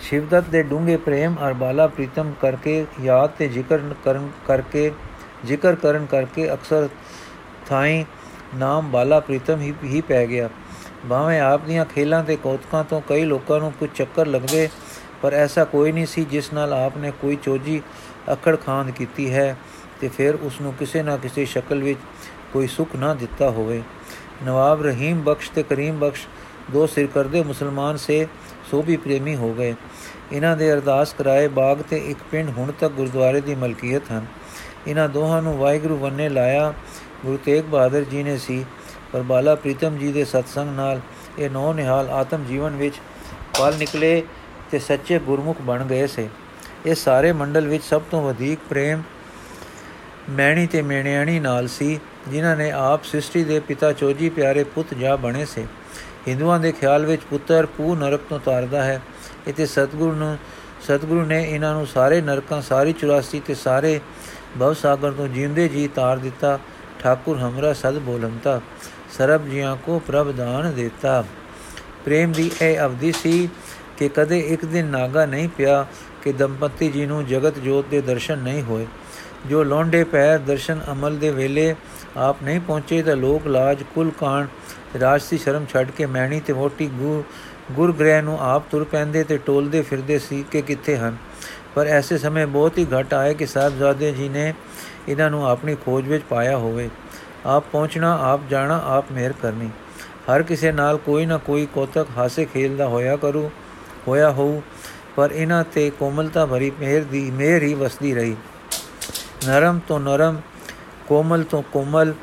[0.00, 4.90] ਸ਼ਿਵਦਤ ਦੇ ਡੂੰਗੇ ਪ੍ਰੇਮ ਔਰ ਬਾਲਾ ਪ੍ਰੀਤਮ ਕਰਕੇ, ਯਾਦ ਤੇ ਜ਼ਿਕਰ ਕਰਨ ਕਰਕੇ
[5.44, 6.88] ਜ਼ਿਕਰ ਕਰਨ ਕਰਕੇ ਅਕਸਰ
[7.66, 8.04] ਥਾਈ
[8.54, 10.48] ਨਾਮ ਬਾਲਾ ਪ੍ਰੀਤਮ ਹੀ ਹੀ ਪੈ ਗਿਆ।
[11.10, 14.68] ਭਾਵੇਂ ਆਪ ਦੀਆਂ ਖੇਲਾਂ ਤੇ ਕੌਤਕਾਂ ਤੋਂ ਕਈ ਲੋਕਾਂ ਨੂੰ ਕੁਝ ਚੱਕਰ ਲੱਗਦੇ,
[15.22, 17.80] ਪਰ ਐਸਾ ਕੋਈ ਨਹੀਂ ਸੀ ਜਿਸ ਨਾਲ ਆਪ ਨੇ ਕੋਈ ਚੋਜੀ
[18.32, 19.56] ਅਕੜ ਖਾਂਦ ਕੀਤੀ ਹੈ
[20.00, 22.00] ਤੇ ਫਿਰ ਉਸ ਨੂੰ ਕਿਸੇ ਨਾ ਕਿਸੇ ਸ਼ਕਲ ਵਿੱਚ
[22.52, 23.82] ਕੋਈ ਸੁੱਖ ਨਾ ਦਿੱਤਾ ਹੋਵੇ।
[24.46, 26.26] ਨਵਾਬ ਰਹੀਮ ਬਖਸ਼ ਤੇ ਕਰੀਮ ਬਖਸ਼
[26.72, 28.26] ਦੋ ਸਿਰ ਕਰਦੇ ਮੁਸਲਮਾਨ ਸੇ
[28.70, 29.74] ਸੋ ਵੀ ਪ੍ਰੇਮੀ ਹੋ ਗਏ।
[30.32, 34.26] ਇਹਨਾਂ ਦੇ ਅਰਦਾਸ ਕਰਾਏ ਬਾਗ ਤੇ ਇੱਕ ਪਿੰਡ ਹੁਣ ਤੱਕ ਗੁਰਦੁਆਰੇ ਦੀ ਮਲਕੀਅਤ ਹਨ।
[34.88, 36.72] ਇਹਨਾਂ ਦੋਹਾਂ ਨੂੰ ਵਾਹਿਗੁਰੂ ਵੰਨੇ ਲਾਇਆ।
[37.24, 38.64] ਗੁਰੂ ਤੇਗ ਬਹਾਦਰ ਜੀ ਨੇ ਸੀ,
[39.12, 41.00] ਪਰ ਬਾਲਾ ਪ੍ਰੀਤਮ ਜੀ ਦੇ ਸਤਸੰਗ ਨਾਲ
[41.38, 42.94] ਇਹ ਨੌ ਨਿਹਾਲ ਆਤਮ ਜੀਵਨ ਵਿੱਚ
[43.58, 44.22] ਪਲ ਨਿਕਲੇ
[44.70, 46.28] ਤੇ ਸੱਚੇ ਗੁਰਮੁਖ ਬਣ ਗਏ ਸੇ।
[46.86, 49.02] ਇਹ ਸਾਰੇ ਮੰਡਲ ਵਿੱਚ ਸਭ ਤੋਂ ਵਧੇਕ ਪ੍ਰੇਮ
[50.30, 51.98] ਮੈਣੀ ਤੇ ਮੇਣਿਆਣੀ ਨਾਲ ਸੀ,
[52.28, 55.66] ਜਿਨ੍ਹਾਂ ਨੇ ਆਪ ਸ੍ਰਿਸ਼ਟੀ ਦੇ ਪਿਤਾ ਚੋਜੀ ਪਿਆਰੇ ਪੁੱਤ ਜਾ ਬਣੇ ਸੇ।
[56.28, 59.00] ਹਿੰਦੂਆਂ ਦੇ ਖਿਆਲ ਵਿੱਚ ਪੁੱਤਰ ਪੂ ਨਰਕ ਤੋਂ ਤਾਰਦਾ ਹੈ
[59.48, 60.36] ਇਤੇ ਸਤਿਗੁਰੂ ਨੂੰ
[60.82, 64.00] ਸਤਿਗੁਰੂ ਨੇ ਇਹਨਾਂ ਨੂੰ ਸਾਰੇ ਨਰਕਾਂ, ਸਾਰੀ 84 ਤੇ ਸਾਰੇ
[64.58, 66.58] ਭਵ ਸਾਗਰ ਤੋਂ ਜਿੰਦੇ ਜੀ ਤਾਰ ਦਿੱਤਾ,
[66.98, 68.60] ਠਾਕੁਰ ਹਮਰਾ ਸਦ ਬੋਲੰਤਾ,
[69.18, 71.24] ਸਰਬ ਜੀਆਂ ਕੋ ਪ੍ਰਭ ਦਾਨ ਦਿੱਤਾ।
[72.04, 73.48] ਪ੍ਰੇਮ ਦੀ ਇਹ ਅਵਧੀ ਸੀ
[73.98, 75.86] ਕਿ ਕਦੇ ਇੱਕ ਦਿਨ ਨਾਗਾ ਨਹੀਂ ਪਿਆ,
[76.22, 78.86] ਕਿ ਦੰਪਤੀ ਜੀ ਨੂੰ ਜਗਤ ਜੋਤ ਦੇ ਦਰਸ਼ਨ ਨਹੀਂ ਹੋਏ।
[79.46, 81.74] ਜੋ ਲੋਂਡੇ ਪੈਰ ਦਰਸ਼ਨ ਅਮਲ ਦੇ ਵੇਲੇ
[82.16, 84.46] ਆਪ ਨਹੀਂ ਪਹੁੰਚੇ, ਤਾਂ ਲੋਕ ਲਾਜ ਕੁਲ ਕਾਣ,
[85.00, 87.22] ਰਾਜਸੀ ਸ਼ਰਮ ਛੱਡ ਕੇ ਮੈਣੀ ਤੇ ਮੋਟੀ ਗੁਰ
[87.72, 91.16] ਗੁਰਗ੍ਰਹਿ ਨੂੰ ਆਪ ਤੁਰ ਪੈਂਦੇ ਤੇ ਟੋਲਦੇ ਫਿਰਦੇ ਸੀ ਕਿ ਕਿੱਥੇ ਹਨ।
[91.74, 94.54] ਪਰ ਐਸੇ ਸਮੇਂ ਬਹੁਤ ਹੀ ਘਟ ਆਏ ਕਿ ਸਾਹਿਬਜ਼ਾਦੇ ਜੀ ਨੇ
[95.08, 96.90] ਇਹਨਾਂ ਨੂੰ ਆਪਣੀ ਖੋਜ ਵਿੱਚ ਪਾਇਆ ਹੋਵੇ।
[97.46, 99.70] ਆਪ ਪਹੁੰਚਣਾ, ਆਪ ਜਾਣਾ, ਆਪ ਮਿਹਰ ਕਰਨੀ।
[100.30, 103.50] ਹਰ ਕਿਸੇ ਨਾਲ ਕੋਈ ਨਾ ਕੋਈ ਕੋਤਕ ਹਾਸੇ ਖੇਲ ਦਾ ਹੋਇਆ ਕਰੂ,
[104.08, 104.60] ਹੋਇਆ ਹੋਊ,
[105.16, 108.36] ਪਰ ਇਹਨਾਂ ਤੇ ਕੋਮਲਤਾ ਭਰੀ ਮਿਹਰ ਦੀ, ਮਿਹਰ ਹੀ ਵਸਦੀ ਰਹੀ।
[109.46, 110.40] ਨਰਮ ਤੋਂ ਨਰਮ,
[111.06, 112.14] ਕੋਮਲ ਤੋਂ ਕੋਮਲ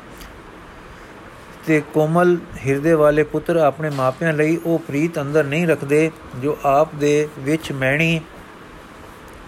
[1.66, 6.94] ਤੇ ਕੋਮਲ ਹਿਰਦੇ ਵਾਲੇ ਪੁੱਤਰ ਆਪਣੇ ਮਾਪਿਆਂ ਲਈ ਉਹ ਪ੍ਰੀਤ ਅੰਦਰ ਨਹੀਂ ਰੱਖਦੇ, ਜੋ ਆਪ
[6.94, 8.20] ਦੇ ਵਿੱਚ ਮੈਣੀ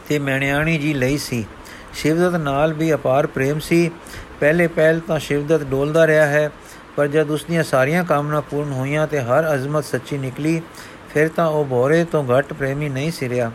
[0.08, 1.44] ਤੇ ਮੈਣਿਆਣੀ ਜੀ ਲਈ ਸੀ।
[1.94, 3.90] ਸ਼ਿਵਦਤ ਨਾਲ ਵੀ ਅਪਾਰ ਪ੍ਰੇਮ ਸੀ।
[4.40, 6.50] ਪਹਿਲੇ ਪਹਿਲ ਤਾਂ ਸ਼ਿਵਦਤ ਡੋਲਦਾ ਰਿਹਾ ਹੈ,
[6.96, 10.60] ਪਰ ਜਦ ਉਸ ਦੀਆਂ ਸਾਰੀਆਂ ਕਾਮਨਾ ਪੂਰਨ ਹੋਈਆਂ ਤੇ ਹਰ ਅਜ਼ਮਤ ਸੱਚੀ ਨਿਕਲੀ,
[11.14, 13.50] ਫਿਰ ਤਾਂ ਉਹ ਬੋਰੇ ਤੋਂ ਘੱਟ ਪ੍ਰੇਮੀ ਨਹੀਂ ਸਿਰਿਆ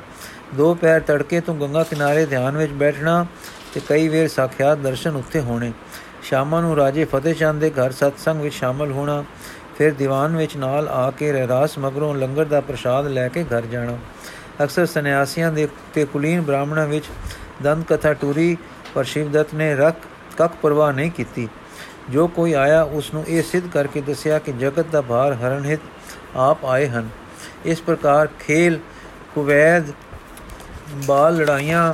[0.55, 3.25] ਦੋ ਪੈਰ ਤੜਕੇ ਤੋਂ ਗੰਗਾ ਕਿਨਾਰੇ ਧਿਆਨ ਵਿੱਚ ਬੈਠਣਾ
[3.73, 5.71] ਤੇ ਕਈ ਵੇਰ ਸਾਖਿਆਤ ਦਰਸ਼ਨ ਉੱਥੇ ਹੋਣੇ।
[6.23, 9.23] ਸ਼ਾਮਾਂ ਨੂੰ ਰਾਜੇ ਫਤਿਹ ਚੰਦ ਦੇ ਘਰ ਸਤਸੰਗ ਵਿੱਚ ਸ਼ਾਮਲ ਹੋਣਾ,
[9.77, 13.97] ਫਿਰ ਦੀਵਾਨ ਵਿੱਚ ਨਾਲ ਆ ਕੇ ਰਹਿਰਾਸ ਮਗਰੋਂ ਲੰਗਰ ਦਾ ਪ੍ਰਸ਼ਾਦ ਲੈ ਕੇ ਘਰ ਜਾਣਾ।
[14.63, 17.05] ਅਕਸਰ ਸੰਨਿਆਸੀਆਂ ਦੇ ਤੇ ਕੁਲੀਨ ਬ੍ਰਾਹਮਣਾਂ ਵਿੱਚ
[17.63, 18.57] ਦੰਦ ਕਥਾ ਟੂਰੀ
[18.93, 19.95] ਪਰ ਸ਼ਿਵਦਤ ਨੇ ਰਕ
[20.37, 21.47] ਕੱਕ ਪਰਵਾਹ ਨਹੀਂ ਕੀਤੀ।
[22.09, 25.79] ਜੋ ਕੋਈ ਆਇਆ ਉਸ ਨੂੰ ਇਹ ਸਿੱਧ ਕਰਕੇ ਦੱਸਿਆ ਕਿ ਜਗਤ ਦਾ ਭਾਰ ਹਰਨ ਹਿਤ
[26.35, 27.09] ਆਪ ਆਏ ਹਨ।
[27.65, 28.79] ਇਸ ਪ੍ਰਕਾਰ ਖੇਲ
[29.35, 29.91] ਕੁਵੈਦ
[31.05, 31.93] ਬਾਲ ਲੜਾਈਆਂ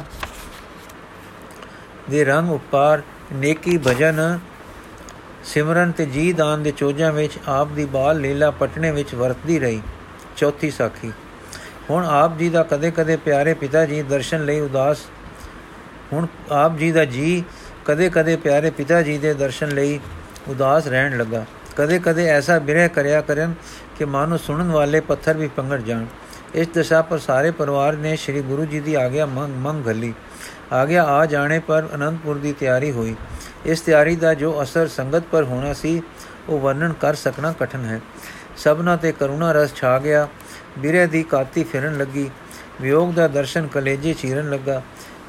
[2.09, 3.01] ਦੇ ਰੰਗ ਉਪਾਰ
[3.33, 4.39] ਨੇਕੀ ਭਜਨ
[5.43, 9.81] ਸਿਮਰਨ ਤੇ ਜੀ ਦਾਨ ਦੇ ਚੋਜਾਂ ਵਿੱਚ ਆਪ ਦੀ ਬਾਲ ਲੀਲਾ ਪਟਨੇ ਵਿੱਚ ਵਰਤਦੀ ਰਹੀ,
[10.37, 11.11] ਚੌਥੀ ਸਾਖੀ।
[11.89, 14.97] ਹੁਣ ਆਪ ਜੀ ਦਾ ਕਦੇ-ਕਦੇ ਪਿਆਰੇ ਪਿਤਾ ਜੀ ਦਰਸ਼ਨ ਲਈ ਉਦਾਸ,
[16.13, 17.43] ਹੁਣ ਆਪ ਜੀ ਦਾ ਜੀ
[17.85, 19.99] ਕਦੇ-ਕਦੇ ਪਿਆਰੇ ਪਿਤਾ ਜੀ ਦੇ ਦਰਸ਼ਨ ਲਈ
[20.47, 23.53] ਉਦਾਸ ਰਹਿਣ ਲੱਗਾ। ਕਦੇ-ਕਦੇ ਐਸਾ ਬਿਰਹ ਕਰਿਆ ਕਰਨ
[23.97, 26.05] ਕਿ ਮਾਨੋ ਸੁਣਨ ਵਾਲੇ ਪੱਥਰ ਵੀ ਪੰਗੜ ਜਾਣ।
[26.53, 30.13] ਇਸ ਦਸ਼ਾ ਪਰ ਸਾਰੇ ਪਰਿਵਾਰ ਨੇ ਸ੍ਰੀ ਗੁਰੂ ਜੀ ਦੀ ਆਗਿਆ ਮੰਗ ਮੰਗ ਘੱਲੀ।
[30.73, 33.15] ਆਗਿਆ ਆ ਜਾਣੇ ਪਰ ਅਨੰਦਪੁਰ ਦੀ ਤਿਆਰੀ ਹੋਈ।
[33.65, 36.01] ਇਸ ਤਿਆਰੀ ਦਾ ਜੋ ਅਸਰ ਸੰਗਤ ਪਰ ਹੋਣਾ ਸੀ,
[36.49, 38.01] ਉਹ ਵਰਣਨ ਕਰ ਸਕਣਾ ਕਠਨ ਹੈ।
[38.57, 40.27] ਸਭਨਾ ਤੇ ਕਰੁਣਾ ਰਸ ਛਾ ਗਿਆ।
[40.79, 42.29] ਬਿਰਹ ਦੀ ਕਾਤੀ ਫਿਰਨ ਲੱਗੀ।
[42.81, 44.81] ਵਿਯੋਗ ਦਾ ਦਰਸ਼ਨ ਕਲੇਜੇ ਚੀਰਨ ਲੱਗਾ।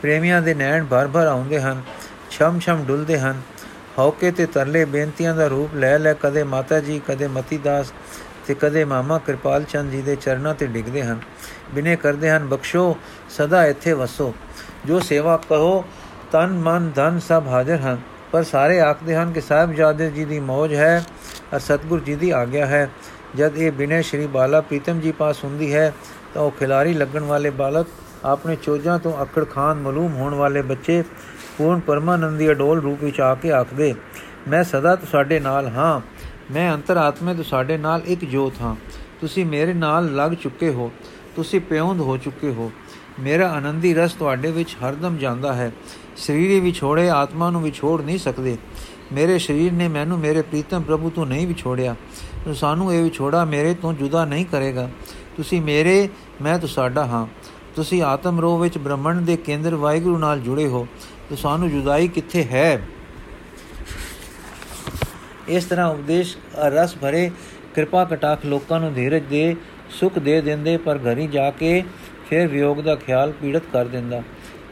[0.02, 1.82] ਪ੍ਰੇਮੀਆਂ ਦੇ ਨੈਣ ਭਰ-ਭਰ ਆਉਂਦੇ ਹਨ
[2.30, 3.40] ਛਮ-ਛਮ ਡੁੱਲਦੇ ਹਨ।
[3.98, 7.92] ਹੌਕੇ ਤੇ ਤਰਲੇ ਬੇਨਤੀਆਂ ਦਾ ਰੂਪ ਲੈ ਲੈ ਕਦੇ ਮਾਤਾ ਜੀ, ਕਦੇ ਮਤੀ ਦਾਸ
[8.46, 11.20] ਤੇ ਕਦੇ ਮਾਮਾ ਕਿਰਪਾਲ ਚੰਦ ਜੀ ਦੇ ਚਰਨਾਂ ਤੇ ਡਿੱਗਦੇ ਹਨ।
[11.74, 12.96] ਬਿਨੇ ਕਰਦੇ ਹਨ, ਬਖਸ਼ੋ,
[13.30, 14.34] ਸਦਾ ਇੱਥੇ ਵਸੋ।
[14.86, 15.84] ਜੋ ਸੇਵਾ ਕਹੋ,
[16.32, 17.98] ਤਨ, ਮਨ, ਧਨ ਸਭ ਹਾਜ਼ਰ ਹਨ।
[18.32, 21.04] ਪਰ ਸਾਰੇ ਆਖਦੇ ਹਨ ਕਿ ਸਾਹਿਬਜ਼ਾਦੇ ਜੀ ਦੀ ਮੌਜ ਹੈ
[21.54, 22.90] ਅਰ ਸਤਗੁਰ ਜੀ ਦੀ ਆਗਿਆ ਹੈ।
[23.36, 25.92] ਜਦ ਇਹ ਬਿਨੇ ਸ਼੍ਰੀ ਬਾਲਾ ਪ੍ਰੀਤਮ ਜੀ ਪਾਸ ਹੁੰਦੀ ਹੈ,
[26.34, 27.86] ਤਾਂ ਉਹ ਖਿਲਾਰੀ ਲੱਗਣ ਵਾਲੇ ਬਾਲਕ
[28.24, 31.02] ਆਪਣੇ ਚੋਜਾਂ ਤੋਂ ਅਕੜ ਖਾਨ ਮਾਲੂਮ ਹੋਣ ਵਾਲੇ ਬੱਚੇ
[31.58, 33.94] ਪੂਰਨ ਪਰਮਾਨੰਦੀ ਅਡੋਲ ਰੂਪ ਵਿੱਚ ਆ ਕੇ ਆਖਦੇ,
[34.48, 36.00] ਮੈਂ ਸਦਾ ਤੁਹਾਡੇ ਨਾਲ ਹਾਂ।
[36.52, 38.76] ਮੈਂ ਅੰਤਰਾਤਮੇ ਤੁਹਾਡੇ ਨਾਲ ਇੱਕ ਜੋਤ ਹਾਂ।
[39.20, 40.92] ਤੁਸੀਂ ਮੇਰੇ ਨਾਲ ਲੱਗ ਚੁੱਕੇ ਹੋ।
[41.36, 42.72] ਤੁਸੀਂ ਪਿਉਂਦ ਹੋ ਚੁੱਕੇ ਹੋ।
[43.20, 45.72] ਮੇਰਾ ਆਨੰਦੀ ਰਸ ਤੁਹਾਡੇ ਵਿੱਚ ਹਰਦਮ ਜਾਂਦਾ ਹੈ।
[46.16, 48.58] ਸਰੀਰ ਹੀ ਵਿਛੋੜੇ ਆਤਮਾ ਨੂੰ ਵਿਛੋੜ ਨਹੀਂ ਸਕਦੇ।
[49.12, 51.96] ਮੇਰੇ ਸਰੀਰ ਨੇ ਮੈਨੂੰ ਮੇਰੇ ਪ੍ਰੀਤਮ ਪ੍ਰਭੂ ਤੋਂ ਨਹੀਂ ਵਿਛੋੜਿਆ
[52.54, 54.90] ਸਾਨੂੰ ਇਹ ਵਿਛੋੜਾ ਮੇਰੇ ਤੋਂ ਜੁਦਾ ਨਹੀਂ ਕਰੇਗਾ।
[55.36, 56.08] ਤੁਸੀਂ ਮੇਰੇ,
[56.42, 57.26] ਮੈਂ ਤੁਹਾਡਾ ਹਾਂ।
[57.76, 60.86] ਤੁਸੀਂ ਆਤਮ ਰੋਹ ਵਿੱਚ ਬ੍ਰਹਮਣ ਦੇ ਕੇਂਦਰ ਵਾਹਿਗੁਰੂ ਨਾਲ ਜੁੜੇ ਹੋ।
[61.30, 62.82] ਤੇ ਸਾਨੂੰ ਜੁਦਾਈ ਕਿੱਥੇ ਹੈ?
[65.48, 67.30] ਇਸ ਤਰ੍ਹਾਂ ਉਪਦੇਸ਼, ਰਸ ਭਰੇ
[67.74, 69.56] ਕਿਰਪਾ ਕਟਾਖ ਲੋਕਾਂ ਨੂੰ ਧੀਰਜ ਦੇ,
[69.90, 71.84] ਸੁਖ ਦੇ ਦਿੰਦੇ, ਪਰ ਘਰੀ ਜਾ ਕੇ
[72.30, 74.22] ਫਿਰ ਵਿਯੋਗ ਦਾ ਖਿਆਲ ਪੀੜਤ ਕਰ ਦਿੰਦਾ।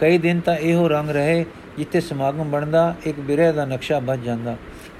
[0.01, 1.44] ਕਈ ਦਿਨ ਤਾਂ ਇਹੋ ਰੰਗ ਰਹੇ
[1.79, 4.57] ਜਿੱਥੇ ਸਮਾਗਮ ਬਣਦਾ, ਇੱਕ ਬਿਰਹ ਦਾ ਨਕਸ਼ਾ ਬਚ ਜਾਂਦਾ।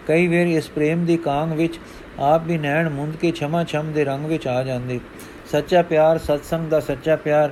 [0.07, 1.79] ਕਈ ਵੇਰ ਇਸ ਪ੍ਰੇਮ ਦੀ ਕਾਂਗ ਵਿੱਚ
[2.19, 5.01] ਆਪ ਵੀ ਨੈਣ ਮੁੰਦ ਕੇ ਛਮਾ ਛਮ ਦੇ ਰੰਗ ਵਿੱਚ ਆ ਜਾਂਦੇ।
[5.53, 7.51] ਸੱਚਾ ਪਿਆਰ ਸਤਸੰਗ ਦਾ ਸੱਚਾ ਪਿਆਰ,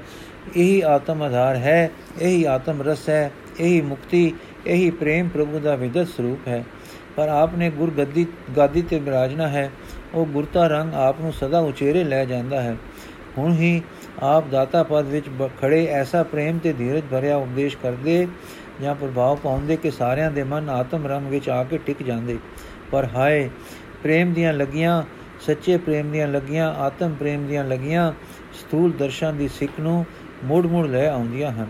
[0.57, 1.90] ਇਹੀ ਆਤਮ ਆਧਾਰ ਹੈ,
[2.21, 4.33] ਇਹੀ ਆਤਮ ਰਸ ਹੈ, ਇਹੀ ਮੁਕਤੀ,
[4.66, 6.64] ਇਹੀ ਪ੍ਰੇਮ ਪ੍ਰਭੂ ਦਾ ਵਿਦਤ ਸਰੂਪ ਹੈ।
[7.16, 9.71] ਪਰ ਆਪਨੇ ਗੁਰ ਗੱਦੀ, ਗਾਦੀ ਤੇ ਬਿਰਾਜਣਾ ਹੈ,
[10.14, 12.77] ਉਹ ਗੁਰਤਾ ਰੰਗ ਆਪ ਨੂੰ ਸਦਾ ਉਚੇਰੇ ਲੈ ਜਾਂਦਾ ਹੈ।
[13.38, 13.83] ਹੁਣ ਹੀ
[14.23, 15.27] ਆਪ ਦਾਤਾ ਪਦ ਵਿੱਚ
[15.61, 18.29] ਖੜੇ ਐਸਾ ਪ੍ਰੇਮ ਤੇ ਧੀਰਜ ਭਰਿਆ ਉਪਦੇਸ਼ ਕਰਦੇ
[18.83, 22.39] ਜਾਂ ਪ੍ਰਭਾਵ ਪਾਉਂਦੇ ਕਿ ਸਾਰਿਆਂ ਦੇ ਮਨ ਆਤਮ ਰੰਗ ਵਿੱਚ ਆ ਕੇ ਟਿਕ ਜਾਂਦੇ।
[22.93, 23.51] ਪਰ ਹਾਏ,
[24.03, 25.03] ਪ੍ਰੇਮ ਦੀਆਂ ਲੱਗੀਆਂ,
[25.41, 28.13] ਸੱਚੇ ਪ੍ਰੇਮ ਦੀਆਂ ਲੱਗੀਆਂ, ਆਤਮ ਪ੍ਰੇਮ ਦੀਆਂ ਲੱਗੀਆਂ
[28.55, 30.07] ਸਥੂਲ ਦਰਸ਼ਨ ਦੀ ਸਿੱਖ ਨੂੰ
[30.45, 31.67] ਮੋੜ-ਮੋੜ ਲੈ ਆਉਂਦੀਆਂ ਹਨ।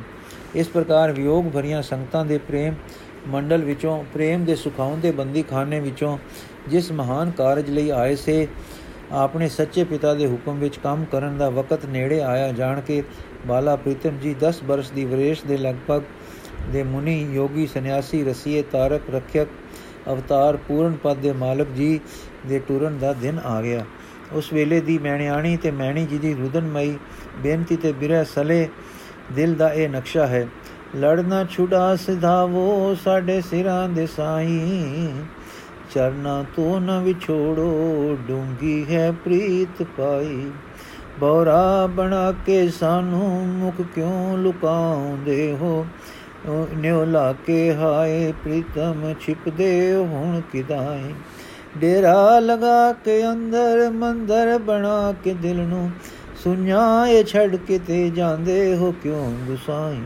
[0.54, 2.74] ਇਸ ਪ੍ਰਕਾਰ ਵਿਯੋਗ ਭਰੀਆਂ ਸੰਗਤਾਂ ਦੇ ਪ੍ਰੇਮ
[3.28, 6.18] ਮੰਡਲ ਵਿੱਚੋਂ, ਪ੍ਰੇਮ ਦੇ ਸੁਖਾਉਂਦੇ ਬੰਦੀ ਖਾਨੇ ਵਿੱਚੋਂ
[6.68, 8.48] ਜਿਸ ਮਹਾਨ ਕਾਰਜ ਲਈ ਆਏ ਸੇ
[9.12, 13.02] ਆਪਣੇ ਸੱਚੇ ਪਿਤਾ ਦੇ ਹੁਕਮ ਵਿੱਚ ਕੰਮ ਕਰਨ ਦਾ ਵਕਤ ਨੇੜੇ ਆਇਆ, ਜਾਣ ਕੇ
[13.46, 16.02] ਬਾਲਾ ਪ੍ਰੀਤਮ ਜੀ 10 ਬਰਸ ਦੀ ਵਰੇਸ਼ ਦੇ ਲਗਭਗ
[16.72, 19.48] ਦੇ ਮੁਨੀ ਯੋਗੀ ਸੰਨਿਆਸੀ ਰਸੀਏ ਤਾਰਕ ਰੱਖਿਅਕ
[20.08, 22.00] ਅਵਤਾਰ ਪੂਰਨ ਪਦ ਦੇ ਮਾਲਕ ਜੀ
[22.46, 23.84] ਦੇ ਟੁਰਨ ਦਾ ਦਿਨ ਆ ਗਿਆ।
[24.32, 26.96] ਉਸ ਵੇਲੇ ਦੀ ਮੈਣਿਆਣੀ ਤੇ ਮੈਣੀ ਜੀ ਦੀ ਰੁਦਨਮਈ
[27.42, 28.68] ਬੇਨਤੀ ਤੇ ਬਿਰਹ ਸਲੇ
[29.32, 30.46] ਦਿਲ ਦਾ ਇਹ ਨਕਸ਼ਾ ਹੈ,
[30.96, 35.08] ਲੜਨਾ ਛੁਡਾ ਸਿਧਾਵੋ ਸਾਡੇ ਸਿਰਾਂ ਦੇ ਸਾਈ।
[35.94, 40.50] ਚਰਨਾ ਤੋ ਨ ਵਿਛੋੜੋ, ਡੂੰਗੀ ਹੈ ਪ੍ਰੀਤ ਪਾਈ।
[41.20, 45.86] ਬੋਰਾ ਬਣਾ ਕੇ ਸਾਨੂੰ ਮੁਖ ਕਿਉਂ ਲੁਕਾਉਂਦੇ ਹੋ?
[46.76, 51.14] ਨਿਉ ਲਾ ਕੇ ਹਾਏ ਪ੍ਰੀਤਮ, ਛਿਪਦੇ ਹੁਣ ਕਿਦਾਈ?
[51.78, 55.90] ਡੇਰਾ ਲਗਾ ਕੇ ਅੰਦਰ ਮੰਦਰ ਬਣਾ ਕੇ ਦਿਲ ਨੂੰ।
[56.44, 60.00] ਸੁਣਾਏ ਛੱਡ ਕੇ ਤੇ ਜਾਂਦੇ ਹੋ ਕਿਉਂ ਗੁਸਾਈ?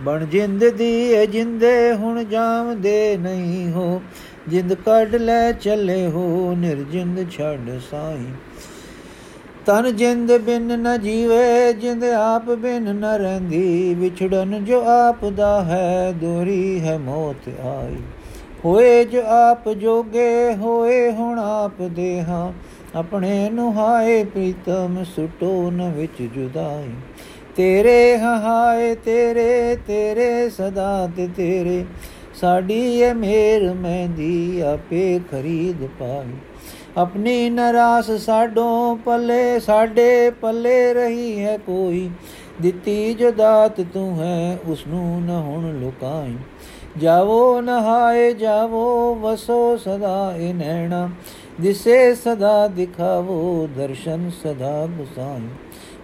[0.00, 4.02] ਬਣ ਜਿੰਦ ਦੀ ਇਹ ਜਿੰਦੇ, ਹੁਣ ਜਾਵਦੇ ਨਹੀਂ ਹੋ।
[4.48, 8.24] ਜਿੰਦ ਕੱਢ ਲੈ ਚੱਲੇ ਹੋ, ਨਿਰਜਿੰਦ ਛੱਡ ਸਾਈ।
[9.66, 16.12] ਤਨ ਜਿੰਦ ਬਿਨ ਨ ਜੀਵੇ, ਜਿੰਦ ਆਪ ਬਿਨ ਨ ਰਹਿੰਦੀ। ਵਿਛੜਨ ਜੋ ਆਪ ਦਾ ਹੈ
[16.12, 17.96] ਦੋਰੀ ਹੈ ਮੌਤ ਆਈ।
[18.64, 22.52] ਹੋਏ ਜੋ ਆਪ ਜੋਗੇ, ਹੋਏ ਹੁਣ ਆਪ ਦੇਹਾ।
[22.94, 26.90] ਆਪਣੇ ਨੁਹਾਏ, ਪ੍ਰੀਤਮ ਸੁਟੋ ਨ ਵਿੱਚ ਜੁਦਾਈ।
[27.56, 31.84] ਤੇਰੇ ਹਾਏ ਤੇਰੇ ਤੇਰੇ ਸਦਾ ਤੇ ਤੇਰੇ।
[32.34, 36.32] ਸਾਡੀ ਇਹ ਮੇਰ ਮਹਿੰਦੀ ਆਪੇ ਖਰੀਦ ਪਾਈ
[36.96, 42.10] ਆਪਣੀ ਨਰਾਸ ਸਾਡੋਂ ਪੱਲੇ, ਸਾਡੇ ਪੱਲੇ ਰਹੀ ਹੈ ਕੋਈ।
[42.62, 46.36] ਦਿੱਤੀ ਜੋ ਦਾਤ ਤੂੰ ਹੈ ਉਸ ਨੂੰ ਨ ਹੁਣ ਲੁਕਾਈ।
[46.98, 51.08] ਜਾਵੋ ਨਹਾਏ, ਜਾਵੋ ਵਸੋ ਸਦਾ ਇਹ ਨੈਣਾ।
[51.60, 55.48] ਦਿਸੇ ਸਦਾ ਦਿਖਾਵੋ, ਦਰਸ਼ਨ ਸਦਾ ਗੁਸਾਈ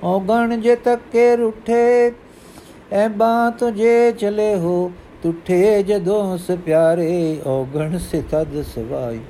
[0.05, 2.13] ਔਗਣ ਜੇ ਤੱਕੇ ਰੁਠੇ,
[2.93, 4.91] ਐ ਬਾਤ ਜੇ ਚਲੇ ਹੋ
[5.23, 9.21] ਤੁਠੇ ਜਦੋਂ ਸ ਪਿਆਰੇ ਔਗਣ ਸੇ ਤਦ ਸਵਾਈ।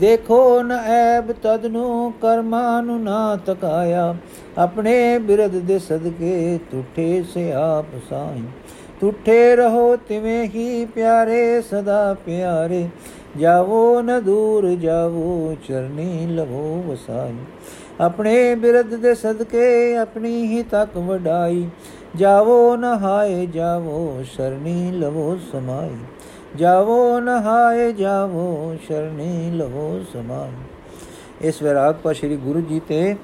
[0.00, 4.14] ਦੇਖੋ ਨ ਐਬ ਤਦ ਨੂੰ ਕਰਮਾਂ ਨੂੰ ਨਾ ਤਕਾਇਆ,
[4.58, 8.42] ਆਪਣੇ ਬਿਰਦ ਦੇ ਸਦਕੇ ਤੁਠੇ ਸੇ ਆਪ ਸਾਈ।
[9.00, 12.88] ਤੁਠੇ ਰਹੋ ਤਿਵੇਂ ਹੀ ਪਿਆਰੇ, ਸਦਾ ਪਿਆਰੇ,
[13.36, 17.34] ਜਾਵੋ ਨ ਦੂਰ ਜਾਵੋ, ਚਰਨੀ ਲਵੋ ਵਸਾਈ।
[18.02, 21.68] ਆਪਣੇ ਬਿਰਦ ਦੇ ਸਦਕੇ ਆਪਣੀ ਹੀ ਤੱਕ ਵਡਾਈ।
[22.16, 25.96] ਜਾਵੋ ਨਹਾਏ, ਜਾਵੋ ਸ਼ਰਣੀ ਲਵੋ ਸਮਾਈ।
[26.56, 33.16] ਜਾਵੋ ਨਹਾਏ, ਜਾਵੋ ਸ਼ਰਣੀ ਲਵੋ ਸਮਾਈ। ਇਸ ਵਿਰਾਗ ਪਰ ਸ੍ਰੀ ਗੁਰੂ ਜੀ ਤੇ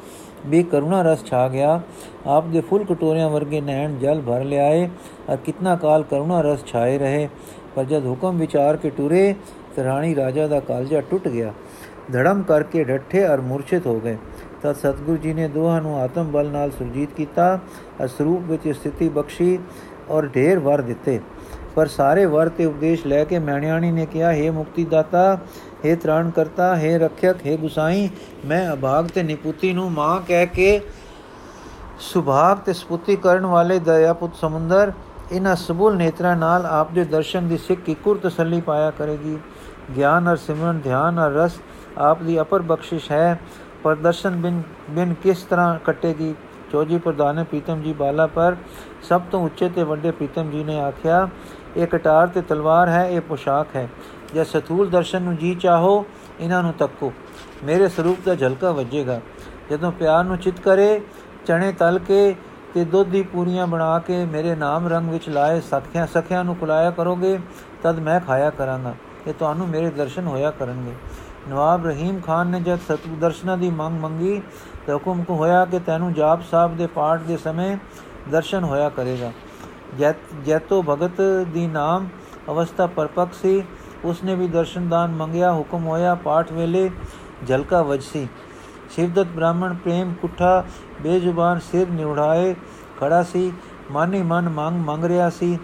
[0.47, 1.81] ਵੀ ਕਰੁਣਾ ਰਸ ਛਾ ਗਿਆ।
[2.27, 4.88] ਆਪ ਦੇ ਫੁੱਲ ਕਟੋਰੀਆਂ ਵਰਗੇ ਨੈਣ ਜਲ ਭਰ ਲਿਆਏ
[5.29, 7.29] ਔਰ ਕਿਤਨਾ ਕਾਲ ਕਰੁਣਾ ਰਸ ਛਾਏ ਰਹੇ।
[7.77, 9.35] ਪਰ ਜਦ ਹੁਕਮ ਵਿਚਾਰ ਕੇ ਟੁਰੇ,
[9.77, 11.53] ਤੇ ਰਾਣੀ ਰਾਜਾ ਦਾ ਕਾਲਜਾ ਟੁੱਟ ਗਿਆ।
[12.12, 14.17] ਧੜਮ ਕਰਕੇ ਡੱਠੇ ਔਰ ਮੂਰਛਿਤ ਹੋ ਗਏ।
[14.63, 17.56] ਤਦ ਸਤਗੁਰੂ ਜੀ ਨੇ ਦੋਹਾਂ ਨੂੰ ਆਤਮ ਬਲ ਨਾਲ ਸੁਰਜੀਤ ਕੀਤਾ
[18.02, 19.58] ਅਰ ਸਰੂਪ ਵਿੱਚ ਸਥਿਤੀ ਬਖਸ਼ੀ
[20.10, 21.20] ਔਰ ਢੇਰ ਵਰ ਦਿੱਤੇ
[21.76, 25.38] ਪਰ ਸਾਰੇ ਵਰ ਤੇ ਉਪਦੇਸ਼ ਲੈ ਕੇ ਮੈਣਿਆਣੀ ਨੇ ਕਿਹਾ हे ਮੁਕਤੀ ਦਾਤਾ
[25.86, 28.10] हे ਤ੍ਰਾਣ ਕਰਤਾ हे ਰਖਿਅਕ हे ਗੁਸਾਈ
[28.46, 30.82] ਮੈਂ ਅਭਾਗ ਤੇ ਨਿਪੁੱਤੀ ਨੂੰ ਮਾਂ ਕਹਿ ਕੇ
[32.04, 34.92] ਸੁਭਾਗ ਤੇ ਸਪੁੱਤੀ ਕਰਨ ਵਾਲੇ ਦਇਆ ਪੁੱਤ ਸਮੁੰਦਰ
[35.32, 39.38] ਇਹਨਾਂ ਸਬੂਲ ਨੇਤਰਾਂ ਨਾਲ ਆਪ ਦੇ ਦਰਸ਼ਨ ਦੀ ਸਿੱਖ ਇਕੁਰ ਤਸੱਲੀ ਪਾਇਆ ਕਰੇਗੀ
[39.96, 41.60] ਗਿਆਨ ਔਰ ਸਿਮਰਨ ਧਿਆਨ ਔਰ ਰਸ
[42.00, 43.39] ਆਪ ਦੀ ਅਪਰ ਬਖਸ਼ਿਸ਼ ਹੈ
[43.85, 46.35] ਪਰ ਦਰਸ਼ਨ ਬਿਨ ਬਿਨ ਕਿਸ ਤਰ੍ਹਾਂ ਕੱਟੇਗੀ
[46.73, 48.57] ਚੋਜੀ ਪ੍ਰਧਾਨ ਪ੍ਰੀਤਮ ਜੀ ਬਾਲਾ ਪਰ
[49.03, 51.29] ਸਭ ਤੋਂ ਉੱਚੇ ਤੇ ਵੱਡੇ ਪ੍ਰੀਤਮ ਜੀ ਨੇ ਆਖਿਆ
[51.77, 53.88] ਇਹ ਕਟਾਰ ਤੇ ਤਲਵਾਰ ਹੈ ਇਹ ਪੋਸ਼ਾਕ ਹੈ
[54.35, 56.05] ਜੇ ਸਥੂਲ ਦਰਸ਼ਨ ਨੂੰ ਜੀ ਚਾਹੋ
[56.41, 57.12] ਇਹਨਾਂ ਨੂੰ ਤੱਕੋ
[57.64, 59.21] ਮੇਰੇ ਸਰੂਪ ਦਾ ਝਲਕਾ ਵੱਜੇਗਾ
[59.71, 61.01] ਜਦੋਂ ਪਿਆਰ ਨੂੰ ਚਿਤ ਕਰੇ
[61.47, 62.35] ਚਣੇ ਤਲ ਕੇ
[62.75, 66.91] ਤੇ ਦੁੱਧ ਦੀ ਪੂਰੀਆਂ ਬਣਾ ਕੇ ਮੇਰੇ ਨਾਮ ਰੰਗ ਵਿੱਚ ਲਾਏ ਸਖਿਆਂ ਸਖਿਆਂ ਨੂੰ ਕੁਲਾਇਆ
[66.91, 67.38] ਕਰੋਗੇ
[67.83, 70.93] ਤਦ ਮੈਂ ਖਾਇਆ ਕਰਾਂਗਾ ਕਿ ਤੁਹਾਨੂੰ ਮੇਰੇ ਦਰਸ਼ਨ ਹੋਇਆ ਕਰਨਗੇ
[71.49, 74.41] ਨਵਾਬ ਰਹੀਮ ਖਾਨ ਨੇ ਜਦ ਸਤਿ ਦਰਸ਼ਨਾਂ ਦੀ ਮੰਗ ਮੰਗੀ
[74.87, 77.77] ਤਾਂ ਹੁਕਮ ਕੋ ਹੋਇਆ ਕਿ ਤੈਨੂੰ ਜਾਪ ਸਾਹਿਬ ਦੇ ਪਾਠ ਦੇ ਸਮੇਂ
[78.31, 79.33] ਦਰਸ਼ਨ ਹੋਇਆ ਕਰੇਗਾ।
[80.45, 81.21] ਜੈਤੋ ਭਗਤ
[81.53, 82.09] ਦੀ ਨਾਮ
[82.49, 83.63] ਅਵਸਥਾ ਪਰਪਕ ਸੀ।
[84.05, 86.91] ਉਸਨੇ ਵੀ ਦਰਸ਼ਨਦਾਨ ਮੰਗਿਆ, ਹੁਕਮ ਹੋਇਆ, ਪਾਠ ਵੇਲੇ
[87.47, 88.27] ਜਲਕਾ ਵਜਸੀ।
[88.91, 90.65] ਸ਼ਿਵਦਤ ਬ੍ਰਾਹਮਣ ਪ੍ਰੇਮ ਕੁੱਠਾ
[91.03, 92.55] ਬੇਜ਼ੁਬਾਨ ਸਿਰ ਨਿਉੜਾਏ
[93.01, 93.53] ਖੜਾ ਸੀ।
[93.93, 95.59] ਮਨ ਹੀ ਮਨ ਮੰਗ ਮੰਗ ਰਿਹਾ ਸੀ।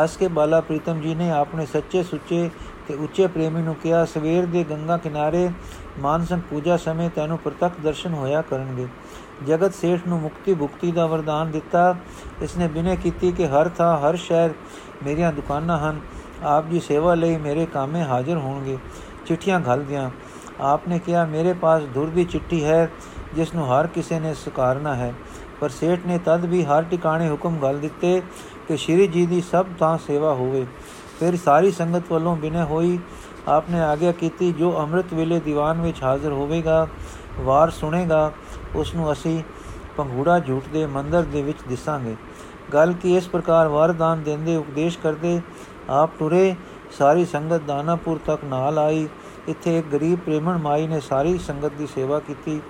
[0.00, 2.50] ਹੱਸ ਕੇ ਬਾਲਾ ਪ੍ਰੀਤਮ ਜੀ ਨੇ ਆਪਣੇ ਸੱਚੇ ਸੁੱਚੇ
[2.90, 5.50] ਤੇ ਉੱਚੇ ਪ੍ਰੇਮੀ ਨੂੰ ਕਿਹਾ, ਸਵੇਰ ਦੇ ਗੰਗਾ ਕਿਨਾਰੇ
[5.98, 8.86] ਮਾਨਸਨ ਪੂਜਾ ਸਮੇਂ ਤੈਨੂੰ ਪ੍ਰਤੱਖ ਦਰਸ਼ਨ ਹੋਇਆ ਕਰਨਗੇ।
[9.46, 11.96] ਜਗਤ ਸੇਠ ਨੂੰ ਮੁਕਤੀ ਭੁਕਤੀ ਦਾ ਵਰਦਾਨ ਦਿੱਤਾ।
[12.42, 14.50] ਇਸਨੇ ਬਿਨੇ ਕੀਤੀ ਕਿ ਹਰ ਥਾਂ, ਹਰ ਸ਼ਹਿਰ
[15.06, 16.00] ਮੇਰੀਆਂ ਦੁਕਾਨਾਂ ਹਨ।
[16.42, 18.78] ਆਪ ਜੀ ਸੇਵਾ ਲਈ ਮੇਰੇ ਕਾਮੇ ਹਾਜ਼ਰ ਹੋਣਗੇ।
[19.26, 20.10] ਚਿੱਠੀਆਂ ਘਲ ਦਿਆਂ
[20.60, 22.90] ਆਪਨੇ ਕਿਹਾ, ਮੇਰੇ ਪਾਸ ਧੁਰ ਦੀ ਚਿੱਠੀ ਹੈ,
[23.34, 25.14] ਜਿਸ ਨੂੰ ਹਰ ਕਿਸੇ ਨੇ ਸਕਾਰਨਾ ਹੈ।
[25.60, 28.22] ਪਰ ਸੇਠ ਨੇ ਤਦ ਵੀ ਹਰ ਟਿਕਾਣੇ ਹੁਕਮ ਘਲ ਦਿੱਤੇ
[28.68, 30.66] ਕਿ ਸ਼੍ਰੀ ਜੀ ਦੀ ਸਭ ਥਾਂ ਸੇਵਾ ਹੋਵੇ।
[31.20, 32.98] ਫਿਰ ਸਾਰੀ ਸੰਗਤ ਵੱਲੋਂ ਬਿਨੇ ਹੋਈ
[33.48, 36.86] ਆਪਨੇ ਆਗਿਆ ਕੀਤੀ, ਜੋ ਅੰਮ੍ਰਿਤ ਵੇਲੇ ਦੀਵਾਨ ਵਿੱਚ ਹਾਜ਼ਰ ਹੋਵੇਗਾ,
[37.38, 38.32] ਵਾਰ ਸੁਣੇਗਾ
[38.76, 39.42] ਉਸ ਨੂੰ ਅਸੀਂ
[39.96, 42.16] ਪੰਘੂੜਾ ਝੂਟ ਦੇ ਮੰਦਰ ਦੇ ਵਿੱਚ ਦਿਸਾਂਗੇ।
[42.74, 45.40] ਗੱਲ ਕੀ ਇਸ ਪ੍ਰਕਾਰ ਵਰਦਾਨ ਦਿੰਦੇ, ਉਪਦੇਸ਼ ਕਰਦੇ,
[45.90, 46.54] ਆਪ ਟੁਰੇ,
[46.98, 49.08] ਸਾਰੀ ਸੰਗਤ ਦਾਨਾਪੁਰ ਤੱਕ ਨਾਲ ਆਈ।
[49.48, 52.60] ਇੱਥੇ ਇੱਕ ਗਰੀਬ ਪ੍ਰੇਮਣ ਮਾਈ ਨੇ ਸਾਰੀ ਸੰਗਤ ਦੀ ਸੇਵਾ ਕੀਤੀ।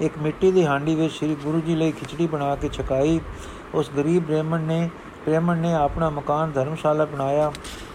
[0.00, 3.20] ਇੱਕ ਮਿੱਟੀ ਦੀ ਹਾਂਡੀ ਵਿੱਚ ਸ੍ਰੀ ਗੁਰੂ ਜੀ ਲਈ ਖਿਚੜੀ ਬਣਾ ਕੇ ਛਕਾਈ।
[3.74, 4.88] ਉਸ ਗਰੀਬ ਬ੍ਰਾਹਮਣ ਨੇ
[5.24, 7.52] ਪ੍ਰੇਮਣ ਨੇ ਆਪਣਾ ਮਕਾਨ ਧਰਮਸ਼ਾਲਾ ਬਣਾਇਆ।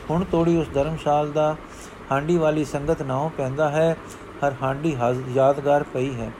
[0.09, 1.55] ਹੁਣ ਤੋੜੀ ਉਸ ਧਰਮਸ਼ਾਲ ਦਾ,
[2.11, 3.95] ਹਾਂਡੀ ਵਾਲੀ ਸੰਗਤ ਨਾਉ ਪੈਂਦਾ ਹੈ,
[4.43, 4.95] ਹਰ ਹਾਂਡੀ
[5.33, 6.31] ਯਾਦਗਾਰ ਪਈ ਹੈ।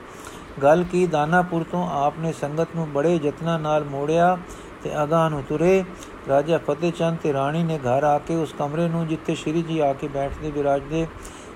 [0.62, 4.36] ਗੱਲ ਕੀ, ਦਾਨਾਪੁਰ ਤੋਂ ਆਪਨੇ ਸੰਗਤ ਨੂੰ ਬੜੇ ਯਤਨਾਂ ਨਾਲ ਮੋੜਿਆ
[4.84, 5.84] ਤੇ ਅਗਾਹ ਨੂੰ ਤੁਰੇ।
[6.28, 9.78] ਰਾਜਾ ਫਤਿਹ ਚੰਦ ਤੇ ਰਾਣੀ ਨੇ ਘਰ ਆ ਕੇ ਉਸ ਕਮਰੇ ਨੂੰ ਜਿੱਥੇ ਸ਼੍ਰੀ ਜੀ
[9.78, 11.06] ਆ ਕੇ ਬੈਠਦੇ ਵਿਰਾਜਦੇ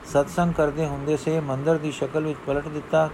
[0.05, 3.09] ਸਤਸੰਗ ਕਰਦੇ ਹੁੰਦੇ ਸੇ, ਮੰਦਰ ਦੀ ਸ਼ਕਲ ਵਿੱਚ ਪਲਟ ਦਿੱਤਾ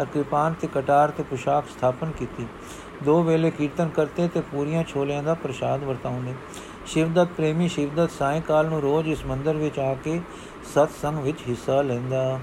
[0.00, 2.46] ਅਰ ਕਿਰਪਾਨ ਤੇ ਕਟਾਰ ਤੇ ਪੁਸ਼ਾਕ ਸਥਾਪਨ ਕੀਤੀ।
[3.04, 6.34] ਦੋ ਵੇਲੇ ਕੀਰਤਨ ਕਰਤੇ ਤੇ ਪੂਰੀਆਂ ਛੋਲਿਆਂ ਦਾ ਪ੍ਰਸ਼ਾਦ ਵਰਤਾਉਂਦੇ।
[6.86, 10.20] ਸ਼ਿਵਦਤ ਪ੍ਰੇਮੀ ਸ਼ਿਵਦਤ ਸਾਇਕਾਲ ਨੂੰ ਰੋਜ਼ ਇਸ ਮੰਦਰ ਵਿੱਚ ਆ ਕੇ
[10.74, 12.40] ਸਤਸੰਗ ਵਿੱਚ ਹਿੱਸਾ ਲੈਂਦਾ।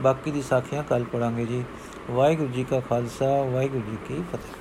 [0.00, 1.64] ਬਾਕੀ ਦੀ ਸਾਖੀਆਂ ਕੱਲ ਪੜਾਂਗੇ ਜੀ।
[2.10, 4.57] ਵਾਹਿਗੁਰੂ ਜੀ ਕਾ ਖਾਲਸਾ, ਵਾਹਿਗੁਰੂ ਜੀ ਕੀ ਫਤਿਹ।